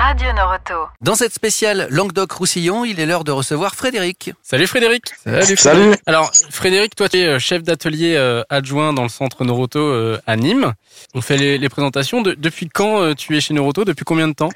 Radio 0.08 0.28
Noroto. 0.34 0.88
Dans 1.02 1.16
cette 1.16 1.34
spéciale 1.34 1.88
Languedoc-Roussillon, 1.90 2.86
il 2.86 3.00
est 3.00 3.08
l'heure 3.08 3.24
de 3.24 3.32
recevoir 3.32 3.74
Frédéric. 3.74 4.34
Salut 4.44 4.68
Frédéric. 4.68 5.06
Salut. 5.24 5.58
Salut. 5.58 5.96
Alors 6.06 6.32
Frédéric, 6.52 6.96
toi 6.96 7.10
tu 7.10 7.18
es 7.18 7.26
euh, 7.26 7.40
chef 7.40 7.64
d'atelier 7.64 8.16
euh, 8.16 8.44
adjoint 8.52 8.94
dans 8.94 9.02
le 9.02 9.10
centre 9.10 9.44
Noroto 9.44 9.80
euh, 9.80 10.20
à 10.28 10.36
Nîmes. 10.36 10.74
On 11.16 11.22
fait 11.22 11.38
les, 11.38 11.58
les 11.58 11.70
présentations. 11.70 12.22
De- 12.22 12.36
depuis 12.36 12.70
quand 12.70 13.02
euh, 13.02 13.14
tu 13.16 13.36
es 13.36 13.42
chez 13.42 13.56
Noroto? 13.56 13.84
Depuis 13.84 14.06
combien 14.06 14.28
de 14.28 14.34
temps? 14.34 14.50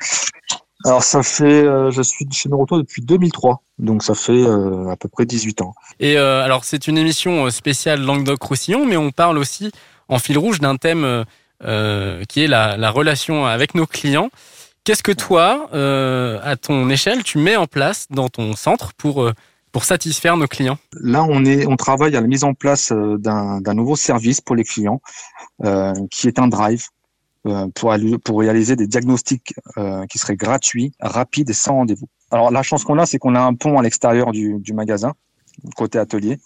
Alors 0.85 1.01
ça 1.03 1.23
fait, 1.23 1.63
euh, 1.63 1.89
je 1.89 2.03
suis 2.03 2.27
chez 2.31 2.47
Noroto 2.47 2.77
depuis 2.77 3.01
2003, 3.01 3.63
donc 3.79 4.03
ça 4.03 4.13
fait 4.13 4.31
euh, 4.33 4.89
à 4.91 4.97
peu 4.97 5.09
près 5.09 5.25
18 5.25 5.61
ans. 5.63 5.73
Et 5.99 6.17
euh, 6.19 6.43
alors 6.43 6.63
c'est 6.63 6.87
une 6.87 6.97
émission 6.99 7.49
spéciale 7.49 8.01
Languedoc-Roussillon, 8.03 8.85
mais 8.85 8.97
on 8.97 9.09
parle 9.09 9.39
aussi 9.39 9.71
en 10.09 10.19
fil 10.19 10.37
rouge 10.37 10.59
d'un 10.59 10.75
thème 10.75 11.25
qui 12.29 12.43
est 12.43 12.47
la, 12.47 12.77
la 12.77 12.91
relation 12.91 13.45
avec 13.47 13.73
nos 13.75 13.85
clients. 13.87 14.29
Qu'est-ce 14.89 15.03
que 15.03 15.11
toi, 15.11 15.69
euh, 15.75 16.39
à 16.41 16.55
ton 16.55 16.89
échelle, 16.89 17.21
tu 17.23 17.37
mets 17.37 17.55
en 17.55 17.67
place 17.67 18.07
dans 18.09 18.27
ton 18.27 18.55
centre 18.55 18.95
pour 18.95 19.21
euh, 19.21 19.33
pour 19.71 19.83
satisfaire 19.83 20.35
nos 20.35 20.47
clients? 20.47 20.79
Là, 20.93 21.23
on 21.29 21.45
est, 21.45 21.67
on 21.67 21.75
travaille 21.75 22.15
à 22.15 22.21
la 22.21 22.25
mise 22.25 22.43
en 22.43 22.55
place 22.55 22.91
euh, 22.91 23.19
d'un 23.19 23.75
nouveau 23.75 23.95
service 23.95 24.41
pour 24.41 24.55
les 24.55 24.63
clients, 24.63 24.99
qui 26.09 26.27
est 26.27 26.39
un 26.39 26.47
drive 26.47 26.87
pour 27.75 27.95
pour 28.23 28.39
réaliser 28.39 28.75
des 28.75 28.87
diagnostics 28.87 29.53
qui 30.09 30.17
seraient 30.17 30.35
gratuits, 30.35 30.91
rapides 30.99 31.51
et 31.51 31.53
sans 31.53 31.75
rendez-vous. 31.75 32.07
Alors 32.31 32.49
la 32.49 32.63
chance 32.63 32.83
qu'on 32.83 32.97
a, 32.97 33.05
c'est 33.05 33.19
qu'on 33.19 33.35
a 33.35 33.41
un 33.41 33.53
pont 33.53 33.77
à 33.77 33.83
l'extérieur 33.83 34.31
du, 34.31 34.55
du 34.57 34.73
magasin, 34.73 35.13
côté 35.75 35.99
atelier, 35.99 36.39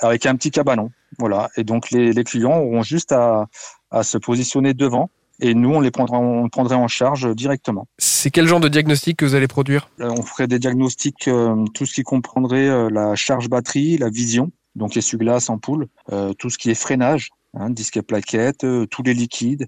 avec 0.00 0.24
un 0.26 0.36
petit 0.36 0.52
cabanon. 0.52 0.92
Voilà, 1.18 1.50
et 1.56 1.64
donc 1.64 1.90
les, 1.90 2.12
les 2.12 2.22
clients 2.22 2.60
auront 2.60 2.84
juste 2.84 3.10
à, 3.10 3.48
à 3.90 4.04
se 4.04 4.18
positionner 4.18 4.72
devant. 4.72 5.10
Et 5.40 5.54
nous, 5.54 5.70
on 5.70 5.80
les 5.80 5.90
prendra, 5.90 6.18
on 6.18 6.48
prendrait 6.48 6.76
en 6.76 6.88
charge 6.88 7.34
directement. 7.34 7.88
C'est 7.98 8.30
quel 8.30 8.46
genre 8.46 8.60
de 8.60 8.68
diagnostic 8.68 9.16
que 9.16 9.24
vous 9.24 9.34
allez 9.34 9.48
produire? 9.48 9.88
Euh, 10.00 10.10
on 10.10 10.22
ferait 10.22 10.46
des 10.46 10.58
diagnostics, 10.58 11.26
euh, 11.26 11.64
tout 11.74 11.86
ce 11.86 11.94
qui 11.94 12.02
comprendrait 12.02 12.68
euh, 12.68 12.88
la 12.90 13.16
charge 13.16 13.48
batterie, 13.48 13.98
la 13.98 14.08
vision, 14.08 14.52
donc 14.76 14.96
essuie-glace, 14.96 15.50
ampoule, 15.50 15.88
euh, 16.12 16.32
tout 16.34 16.50
ce 16.50 16.58
qui 16.58 16.70
est 16.70 16.74
freinage, 16.74 17.30
hein, 17.54 17.70
disque 17.70 17.96
et 17.96 18.02
plaquettes, 18.02 18.66
tous 18.90 19.02
les 19.02 19.14
liquides, 19.14 19.66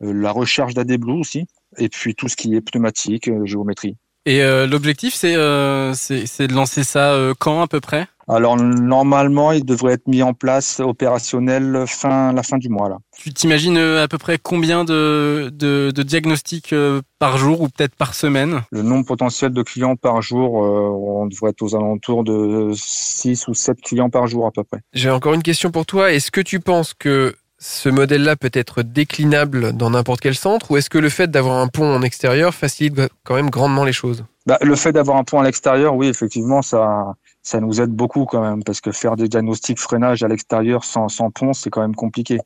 la 0.00 0.32
recharge 0.32 0.74
d'AD 0.74 0.96
Blue 0.96 1.20
aussi, 1.20 1.46
et 1.78 1.88
puis 1.88 2.14
tout 2.16 2.28
ce 2.28 2.34
qui 2.34 2.54
est 2.56 2.60
pneumatique, 2.60 3.30
géométrie. 3.44 3.96
Et 4.26 4.42
l'objectif, 4.66 5.14
c'est 5.14 5.34
de 5.34 6.52
lancer 6.52 6.82
ça 6.82 7.32
quand 7.38 7.62
à 7.62 7.68
peu 7.68 7.80
près? 7.80 8.08
Alors 8.28 8.56
normalement, 8.56 9.52
il 9.52 9.64
devrait 9.64 9.94
être 9.94 10.06
mis 10.06 10.22
en 10.22 10.34
place 10.34 10.80
opérationnel 10.80 11.84
fin 11.86 12.32
la 12.32 12.42
fin 12.42 12.58
du 12.58 12.68
mois 12.68 12.88
là. 12.88 12.98
Tu 13.16 13.32
t'imagines 13.32 13.76
euh, 13.76 14.02
à 14.02 14.08
peu 14.08 14.18
près 14.18 14.38
combien 14.38 14.84
de, 14.84 15.50
de, 15.52 15.90
de 15.94 16.02
diagnostics 16.02 16.72
euh, 16.72 17.00
par 17.18 17.38
jour 17.38 17.60
ou 17.60 17.68
peut-être 17.68 17.94
par 17.94 18.14
semaine? 18.14 18.62
Le 18.70 18.82
nombre 18.82 19.06
potentiel 19.06 19.52
de 19.52 19.62
clients 19.62 19.96
par 19.96 20.22
jour, 20.22 20.64
euh, 20.64 20.88
on 20.88 21.26
devrait 21.26 21.50
être 21.50 21.62
aux 21.62 21.74
alentours 21.74 22.24
de 22.24 22.70
6 22.74 23.48
ou 23.48 23.54
7 23.54 23.80
clients 23.80 24.10
par 24.10 24.26
jour 24.26 24.46
à 24.46 24.50
peu 24.50 24.64
près. 24.64 24.80
J'ai 24.92 25.10
encore 25.10 25.34
une 25.34 25.42
question 25.42 25.70
pour 25.70 25.86
toi. 25.86 26.12
Est-ce 26.12 26.30
que 26.30 26.40
tu 26.40 26.60
penses 26.60 26.94
que 26.94 27.34
ce 27.58 27.88
modèle-là 27.88 28.34
peut 28.34 28.50
être 28.52 28.82
déclinable 28.82 29.72
dans 29.72 29.90
n'importe 29.90 30.20
quel 30.20 30.34
centre 30.34 30.72
ou 30.72 30.76
est-ce 30.76 30.90
que 30.90 30.98
le 30.98 31.08
fait 31.08 31.30
d'avoir 31.30 31.58
un 31.58 31.68
pont 31.68 31.94
en 31.94 32.02
extérieur 32.02 32.54
facilite 32.54 33.00
quand 33.24 33.36
même 33.36 33.50
grandement 33.50 33.84
les 33.84 33.92
choses? 33.92 34.24
Bah, 34.46 34.58
le 34.60 34.74
fait 34.74 34.90
d'avoir 34.92 35.16
un 35.16 35.24
pont 35.24 35.38
à 35.38 35.44
l'extérieur, 35.44 35.94
oui, 35.94 36.08
effectivement, 36.08 36.62
ça, 36.62 37.14
ça 37.42 37.60
nous 37.60 37.80
aide 37.80 37.90
beaucoup 37.90 38.24
quand 38.24 38.40
même, 38.40 38.62
parce 38.62 38.80
que 38.80 38.92
faire 38.92 39.16
des 39.16 39.28
diagnostics 39.28 39.78
freinage 39.80 40.22
à 40.22 40.28
l'extérieur 40.28 40.84
sans, 40.84 41.08
sans 41.08 41.30
pont, 41.30 41.52
c'est 41.52 41.70
quand 41.70 41.80
même 41.80 41.94
compliqué. 41.96 42.38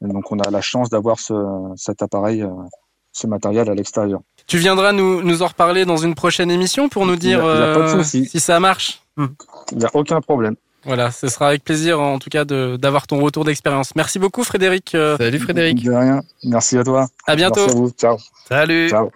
Donc, 0.00 0.30
on 0.30 0.38
a 0.38 0.50
la 0.50 0.60
chance 0.60 0.90
d'avoir 0.90 1.18
ce, 1.18 1.34
cet 1.76 2.02
appareil, 2.02 2.42
euh, 2.42 2.48
ce 3.12 3.26
matériel 3.26 3.70
à 3.70 3.74
l'extérieur. 3.74 4.20
Tu 4.46 4.58
viendras 4.58 4.92
nous, 4.92 5.22
nous 5.22 5.42
en 5.42 5.46
reparler 5.46 5.84
dans 5.86 5.96
une 5.96 6.14
prochaine 6.14 6.50
émission 6.50 6.88
pour 6.88 7.06
nous 7.06 7.14
Il 7.14 7.24
y 7.28 7.34
a- 7.34 7.38
dire 7.38 7.44
il 7.44 7.60
y 7.60 7.62
a 7.62 7.74
pas 7.74 7.92
de 7.94 7.98
euh, 8.00 8.02
si 8.04 8.38
ça 8.40 8.60
marche. 8.60 9.02
Il 9.18 9.78
n'y 9.78 9.84
a 9.84 9.90
aucun 9.94 10.20
problème. 10.20 10.56
Voilà, 10.84 11.10
ce 11.10 11.26
sera 11.26 11.48
avec 11.48 11.64
plaisir 11.64 11.98
en 12.00 12.18
tout 12.20 12.30
cas 12.30 12.44
d'avoir 12.44 13.08
ton 13.08 13.18
retour 13.20 13.44
d'expérience. 13.44 13.96
Merci 13.96 14.20
beaucoup 14.20 14.44
Frédéric. 14.44 14.94
Euh, 14.94 15.16
Salut 15.16 15.40
Frédéric. 15.40 15.82
De 15.82 15.90
rien. 15.90 16.22
Merci 16.44 16.78
à 16.78 16.84
toi. 16.84 17.08
À 17.26 17.34
bientôt. 17.34 17.62
Merci 17.62 17.76
à 17.76 17.80
vous. 17.80 17.90
Ciao. 17.90 18.16
Salut. 18.48 18.88
Ciao. 18.90 19.10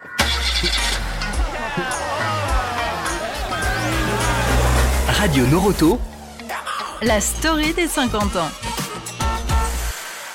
Radio 5.21 5.45
Noroto, 5.49 5.99
La 7.03 7.21
story 7.21 7.75
des 7.75 7.89
50 7.89 8.37
ans. 8.37 8.49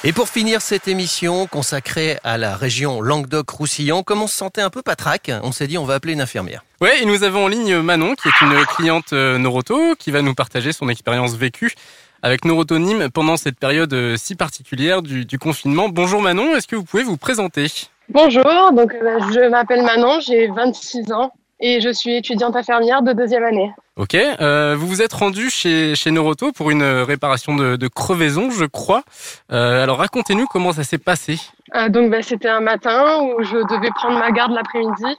Et 0.03 0.13
pour 0.13 0.29
finir 0.29 0.61
cette 0.61 0.87
émission 0.87 1.47
consacrée 1.47 2.19
à 2.23 2.37
la 2.37 2.55
région 2.55 3.01
Languedoc-Roussillon, 3.01 4.03
comme 4.03 4.21
on 4.21 4.27
se 4.27 4.35
sentait 4.35 4.61
un 4.61 4.69
peu 4.69 4.83
patraque, 4.83 5.31
on 5.41 5.51
s'est 5.51 5.65
dit 5.65 5.79
on 5.79 5.85
va 5.85 5.95
appeler 5.95 6.13
une 6.13 6.21
infirmière. 6.21 6.63
Ouais, 6.81 7.01
et 7.01 7.07
nous 7.07 7.23
avons 7.23 7.45
en 7.45 7.47
ligne 7.47 7.79
Manon, 7.79 8.13
qui 8.13 8.27
est 8.27 8.41
une 8.41 8.63
cliente 8.67 9.11
euh, 9.13 9.39
Noroto, 9.39 9.95
qui 9.97 10.11
va 10.11 10.21
nous 10.21 10.35
partager 10.35 10.71
son 10.71 10.87
expérience 10.87 11.33
vécue 11.33 11.73
avec 12.21 12.45
Noroto 12.45 12.77
Nîmes 12.77 13.09
pendant 13.09 13.37
cette 13.37 13.57
période 13.57 13.91
euh, 13.91 14.17
si 14.17 14.35
particulière 14.35 15.01
du, 15.01 15.25
du 15.25 15.39
confinement. 15.39 15.89
Bonjour 15.89 16.21
Manon, 16.21 16.55
est-ce 16.55 16.67
que 16.67 16.75
vous 16.75 16.83
pouvez 16.83 17.01
vous 17.03 17.17
présenter? 17.17 17.71
Bonjour, 18.09 18.71
donc 18.71 18.93
euh, 18.93 19.17
je 19.33 19.49
m'appelle 19.49 19.81
Manon, 19.81 20.19
j'ai 20.19 20.47
26 20.47 21.11
ans 21.11 21.33
et 21.59 21.81
je 21.81 21.89
suis 21.89 22.15
étudiante 22.15 22.55
infirmière 22.55 23.01
de 23.01 23.13
deuxième 23.13 23.43
année. 23.43 23.71
Ok, 23.95 24.15
euh, 24.15 24.75
vous 24.77 24.87
vous 24.87 25.01
êtes 25.01 25.13
rendu 25.13 25.49
chez, 25.49 25.95
chez 25.95 26.11
Noroto 26.11 26.51
pour 26.51 26.69
une 26.69 26.83
réparation 26.83 27.55
de, 27.55 27.75
de 27.75 27.87
crevaison, 27.87 28.49
je 28.51 28.65
crois. 28.65 29.03
Euh, 29.51 29.83
alors 29.83 29.99
racontez-nous 29.99 30.47
comment 30.47 30.73
ça 30.73 30.83
s'est 30.83 30.97
passé. 30.97 31.37
Euh, 31.75 31.89
donc 31.89 32.11
bah, 32.11 32.21
c'était 32.21 32.49
un 32.49 32.59
matin 32.59 33.21
où 33.21 33.43
je 33.43 33.57
devais 33.73 33.91
prendre 33.91 34.19
ma 34.19 34.31
garde 34.31 34.51
l'après-midi 34.51 35.17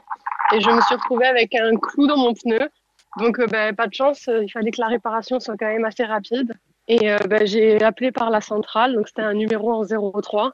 et 0.55 0.61
je 0.61 0.71
me 0.71 0.81
suis 0.83 0.95
retrouvée 0.95 1.27
avec 1.27 1.55
un 1.55 1.77
clou 1.77 2.07
dans 2.07 2.19
mon 2.19 2.35
pneu. 2.35 2.69
Donc 3.19 3.39
euh, 3.39 3.47
bah, 3.47 3.73
pas 3.73 3.87
de 3.87 3.95
chance, 3.95 4.29
euh, 4.29 4.45
il 4.45 4.51
fallait 4.51 4.71
que 4.71 4.81
la 4.81 4.89
réparation 4.89 5.41
soit 5.41 5.57
quand 5.59 5.67
même 5.67 5.85
assez 5.85 6.05
rapide. 6.05 6.53
Et 6.89 7.11
euh, 7.11 7.19
bah, 7.29 7.45
j'ai 7.45 7.83
appelé 7.83 8.13
par 8.13 8.31
la 8.31 8.41
centrale, 8.41 8.95
donc 8.95 9.09
c'était 9.09 9.23
un 9.23 9.35
numéro 9.35 9.73
en 9.73 9.83
03, 9.85 10.53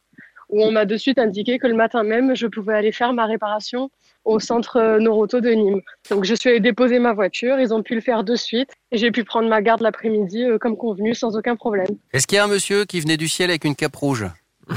où 0.53 0.63
on 0.63 0.71
m'a 0.71 0.85
de 0.85 0.97
suite 0.97 1.19
indiqué 1.19 1.59
que 1.59 1.67
le 1.67 1.75
matin 1.75 2.05
même, 2.05 2.37
je 2.37 2.47
pouvais 2.47 2.75
aller 2.75 2.93
faire 2.93 3.13
ma 3.13 3.27
réparation 3.27 3.91
au 4.25 4.39
centre 4.39 4.77
euh, 4.77 4.99
Noroto 5.01 5.41
de 5.41 5.51
Nîmes. 5.51 5.81
Donc 6.11 6.25
je 6.25 6.35
suis 6.35 6.49
allée 6.51 6.61
déposer 6.61 7.01
ma 7.01 7.13
voiture, 7.13 7.59
ils 7.59 7.75
ont 7.75 7.83
pu 7.83 7.95
le 7.97 8.01
faire 8.01 8.23
de 8.23 8.37
suite 8.37 8.71
et 8.93 8.99
j'ai 8.99 9.11
pu 9.11 9.25
prendre 9.25 9.49
ma 9.49 9.61
garde 9.63 9.81
l'après-midi 9.81 10.45
euh, 10.45 10.59
comme 10.59 10.77
convenu 10.77 11.15
sans 11.15 11.37
aucun 11.37 11.57
problème. 11.57 11.89
Est-ce 12.13 12.27
qu'il 12.27 12.37
y 12.37 12.39
a 12.39 12.45
un 12.45 12.49
monsieur 12.49 12.85
qui 12.85 13.01
venait 13.01 13.17
du 13.17 13.27
ciel 13.29 13.51
avec 13.51 13.65
une 13.65 13.75
cape 13.75 13.97
rouge? 13.97 14.27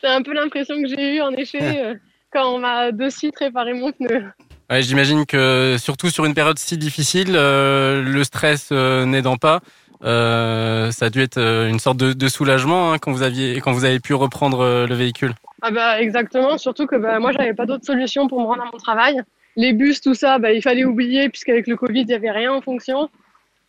C'est 0.00 0.08
un 0.08 0.22
peu 0.22 0.32
l'impression 0.32 0.82
que 0.82 0.88
j'ai 0.88 1.16
eue 1.16 1.20
en 1.20 1.30
effet 1.32 1.84
euh, 1.84 1.94
quand 2.32 2.54
on 2.54 2.58
m'a 2.58 2.90
de 2.90 3.08
suite 3.08 3.38
réparé 3.38 3.74
mon 3.74 3.92
pneu. 3.92 4.24
Ouais, 4.70 4.82
J'imagine 4.82 5.26
que 5.26 5.76
surtout 5.78 6.10
sur 6.10 6.24
une 6.24 6.34
période 6.34 6.58
si 6.58 6.78
difficile, 6.78 7.34
euh, 7.34 8.02
le 8.02 8.22
stress 8.22 8.68
euh, 8.70 9.04
n'aidant 9.04 9.36
pas, 9.36 9.60
euh, 10.02 10.90
ça 10.90 11.06
a 11.06 11.10
dû 11.10 11.20
être 11.20 11.36
euh, 11.38 11.68
une 11.68 11.78
sorte 11.78 11.96
de, 11.98 12.12
de 12.12 12.28
soulagement 12.28 12.92
hein, 12.92 12.98
quand 12.98 13.12
vous 13.12 13.22
aviez 13.22 13.60
quand 13.60 13.72
vous 13.72 13.84
avez 13.84 14.00
pu 14.00 14.14
reprendre 14.14 14.60
euh, 14.60 14.86
le 14.86 14.94
véhicule. 14.94 15.34
Ah 15.62 15.70
bah 15.70 16.00
exactement, 16.00 16.56
surtout 16.58 16.86
que 16.86 16.96
bah, 16.96 17.18
moi 17.18 17.32
j'avais 17.32 17.52
pas 17.54 17.66
d'autre 17.66 17.84
solution 17.84 18.26
pour 18.28 18.40
me 18.40 18.46
rendre 18.46 18.62
à 18.62 18.70
mon 18.72 18.78
travail. 18.78 19.20
Les 19.56 19.72
bus, 19.72 20.00
tout 20.00 20.14
ça, 20.14 20.38
bah, 20.38 20.52
il 20.52 20.62
fallait 20.62 20.84
oublier 20.84 21.28
puisqu'avec 21.28 21.66
le 21.66 21.76
Covid 21.76 22.02
il 22.02 22.08
y 22.08 22.14
avait 22.14 22.30
rien 22.30 22.52
en 22.52 22.60
fonction. 22.62 23.10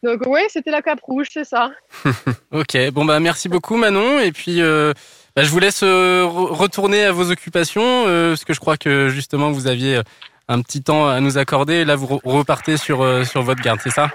Donc 0.04 0.26
ouais, 0.26 0.46
c'était 0.50 0.72
la 0.72 0.82
cape 0.82 1.02
rouge, 1.02 1.28
c'est 1.32 1.44
ça. 1.44 1.72
Ok, 2.52 2.78
bon 2.92 3.06
bah 3.06 3.20
merci 3.20 3.48
beaucoup 3.50 3.76
Manon 3.78 4.20
et 4.20 4.32
puis 4.32 4.62
euh, 4.62 4.94
bah, 5.36 5.44
je 5.44 5.50
vous 5.50 5.60
laisse 5.60 5.82
euh, 5.84 6.24
re- 6.24 6.54
retourner 6.54 7.04
à 7.06 7.12
vos 7.12 7.30
occupations 7.32 8.04
parce 8.06 8.44
que 8.46 8.54
je 8.54 8.60
crois 8.60 8.78
que 8.78 9.08
justement 9.10 9.52
vous 9.52 9.68
aviez 9.68 10.02
un 10.48 10.62
petit 10.62 10.82
temps 10.84 11.08
à 11.08 11.20
nous 11.22 11.38
accorder 11.38 11.76
et 11.76 11.86
là 11.86 11.96
vous 11.96 12.08
re- 12.08 12.20
repartez 12.26 12.76
sur 12.78 13.06
sur 13.26 13.42
votre 13.42 13.62
garde, 13.62 13.80
c'est 13.84 13.90
ça? 13.92 14.10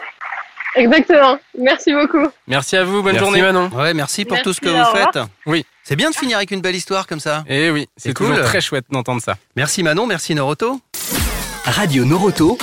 Exactement. 0.76 1.38
Merci 1.58 1.92
beaucoup. 1.92 2.26
Merci 2.46 2.76
à 2.76 2.84
vous, 2.84 3.02
bonne 3.02 3.12
Merci, 3.14 3.18
journée 3.24 3.42
Manon. 3.42 3.68
Ouais, 3.74 3.94
merci 3.94 4.24
pour 4.24 4.40
tout 4.42 4.52
ce 4.52 4.60
que 4.60 4.68
vous 4.68 4.96
faites. 4.96 5.18
Oui. 5.46 5.64
C'est 5.82 5.96
bien 5.96 6.10
de 6.10 6.14
finir 6.14 6.36
avec 6.36 6.50
une 6.50 6.60
belle 6.60 6.76
histoire 6.76 7.06
comme 7.06 7.20
ça. 7.20 7.44
Et 7.48 7.70
oui, 7.70 7.88
c'est 7.96 8.12
cool. 8.12 8.28
toujours 8.28 8.44
très 8.44 8.60
chouette 8.60 8.84
d'entendre 8.90 9.22
ça. 9.22 9.36
Merci 9.56 9.82
Manon, 9.82 10.06
merci 10.06 10.34
Noroto. 10.34 10.80
Radio 11.64 12.04
Noroto, 12.04 12.58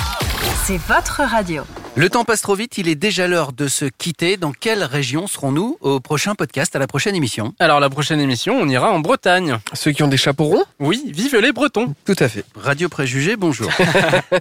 C'est 0.66 0.78
votre 0.78 1.22
radio. 1.24 1.64
Le 1.96 2.10
temps 2.10 2.24
passe 2.24 2.42
trop 2.42 2.56
vite, 2.56 2.80
il 2.80 2.88
est 2.88 2.96
déjà 2.96 3.28
l'heure 3.28 3.54
de 3.54 3.68
se 3.68 3.86
quitter. 3.86 4.36
Dans 4.36 4.52
quelle 4.52 4.84
région 4.84 5.28
serons-nous 5.28 5.78
au 5.80 6.00
prochain 6.00 6.34
podcast, 6.34 6.76
à 6.76 6.80
la 6.80 6.88
prochaine 6.88 7.14
émission 7.16 7.54
Alors 7.60 7.80
la 7.80 7.90
prochaine 7.92 8.20
émission, 8.20 8.58
on 8.60 8.68
ira 8.68 8.92
en 8.92 9.00
Bretagne. 9.00 9.60
Ceux 9.74 9.92
qui 9.92 10.02
ont 10.02 10.08
des 10.08 10.18
chapeaux 10.18 10.46
ronds 10.46 10.64
Oui, 10.80 11.04
vive 11.14 11.36
les 11.38 11.52
Bretons. 11.52 11.94
Tout 12.04 12.16
à 12.18 12.28
fait. 12.30 12.46
Radio 12.56 12.90
Préjugé, 12.90 13.36
bonjour. 13.36 13.70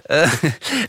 Euh, 0.09 0.25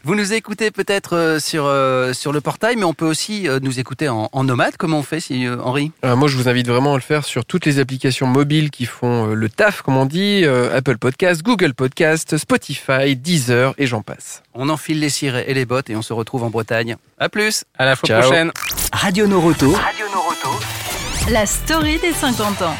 vous 0.02 0.14
nous 0.14 0.32
écoutez 0.32 0.70
peut-être 0.70 1.14
euh, 1.16 1.38
sur, 1.38 1.64
euh, 1.66 2.12
sur 2.12 2.32
le 2.32 2.40
portail, 2.40 2.76
mais 2.76 2.84
on 2.84 2.94
peut 2.94 3.04
aussi 3.06 3.48
euh, 3.48 3.58
nous 3.62 3.78
écouter 3.78 4.08
en, 4.08 4.28
en 4.32 4.44
nomade. 4.44 4.74
Comment 4.78 4.98
on 4.98 5.02
fait, 5.02 5.20
si, 5.20 5.46
Henri 5.48 5.92
Euh, 6.04 6.16
moi, 6.16 6.28
je 6.28 6.36
vous 6.36 6.48
invite 6.48 6.66
vraiment 6.66 6.94
à 6.94 6.96
le 6.96 7.02
faire 7.02 7.24
sur 7.24 7.44
toutes 7.44 7.64
les 7.66 7.78
applications 7.78 8.26
mobiles 8.26 8.70
qui 8.70 8.86
font 8.86 9.26
le 9.26 9.48
taf, 9.48 9.82
comme 9.82 9.96
on 9.96 10.06
dit, 10.06 10.42
euh, 10.44 10.76
Apple 10.76 10.96
Podcast, 10.98 11.42
Google 11.42 11.74
Podcast, 11.74 12.36
Spotify, 12.38 13.14
Deezer 13.16 13.74
et 13.78 13.86
j'en 13.86 14.02
passe. 14.02 14.42
On 14.54 14.68
enfile 14.68 15.00
les 15.00 15.10
cirés 15.10 15.44
et 15.48 15.54
les 15.54 15.66
bottes 15.66 15.90
et 15.90 15.96
on 15.96 16.02
se 16.02 16.12
retrouve 16.12 16.44
en 16.44 16.50
Bretagne. 16.54 16.96
À 17.18 17.28
plus 17.28 17.64
À 17.76 17.84
la 17.84 17.96
fois 17.96 18.06
Ciao. 18.06 18.22
prochaine. 18.22 18.52
Radio 18.92 19.26
Noroto. 19.26 19.76
La 21.30 21.46
story 21.46 21.98
des 21.98 22.12
50 22.12 22.62
ans. 22.62 22.76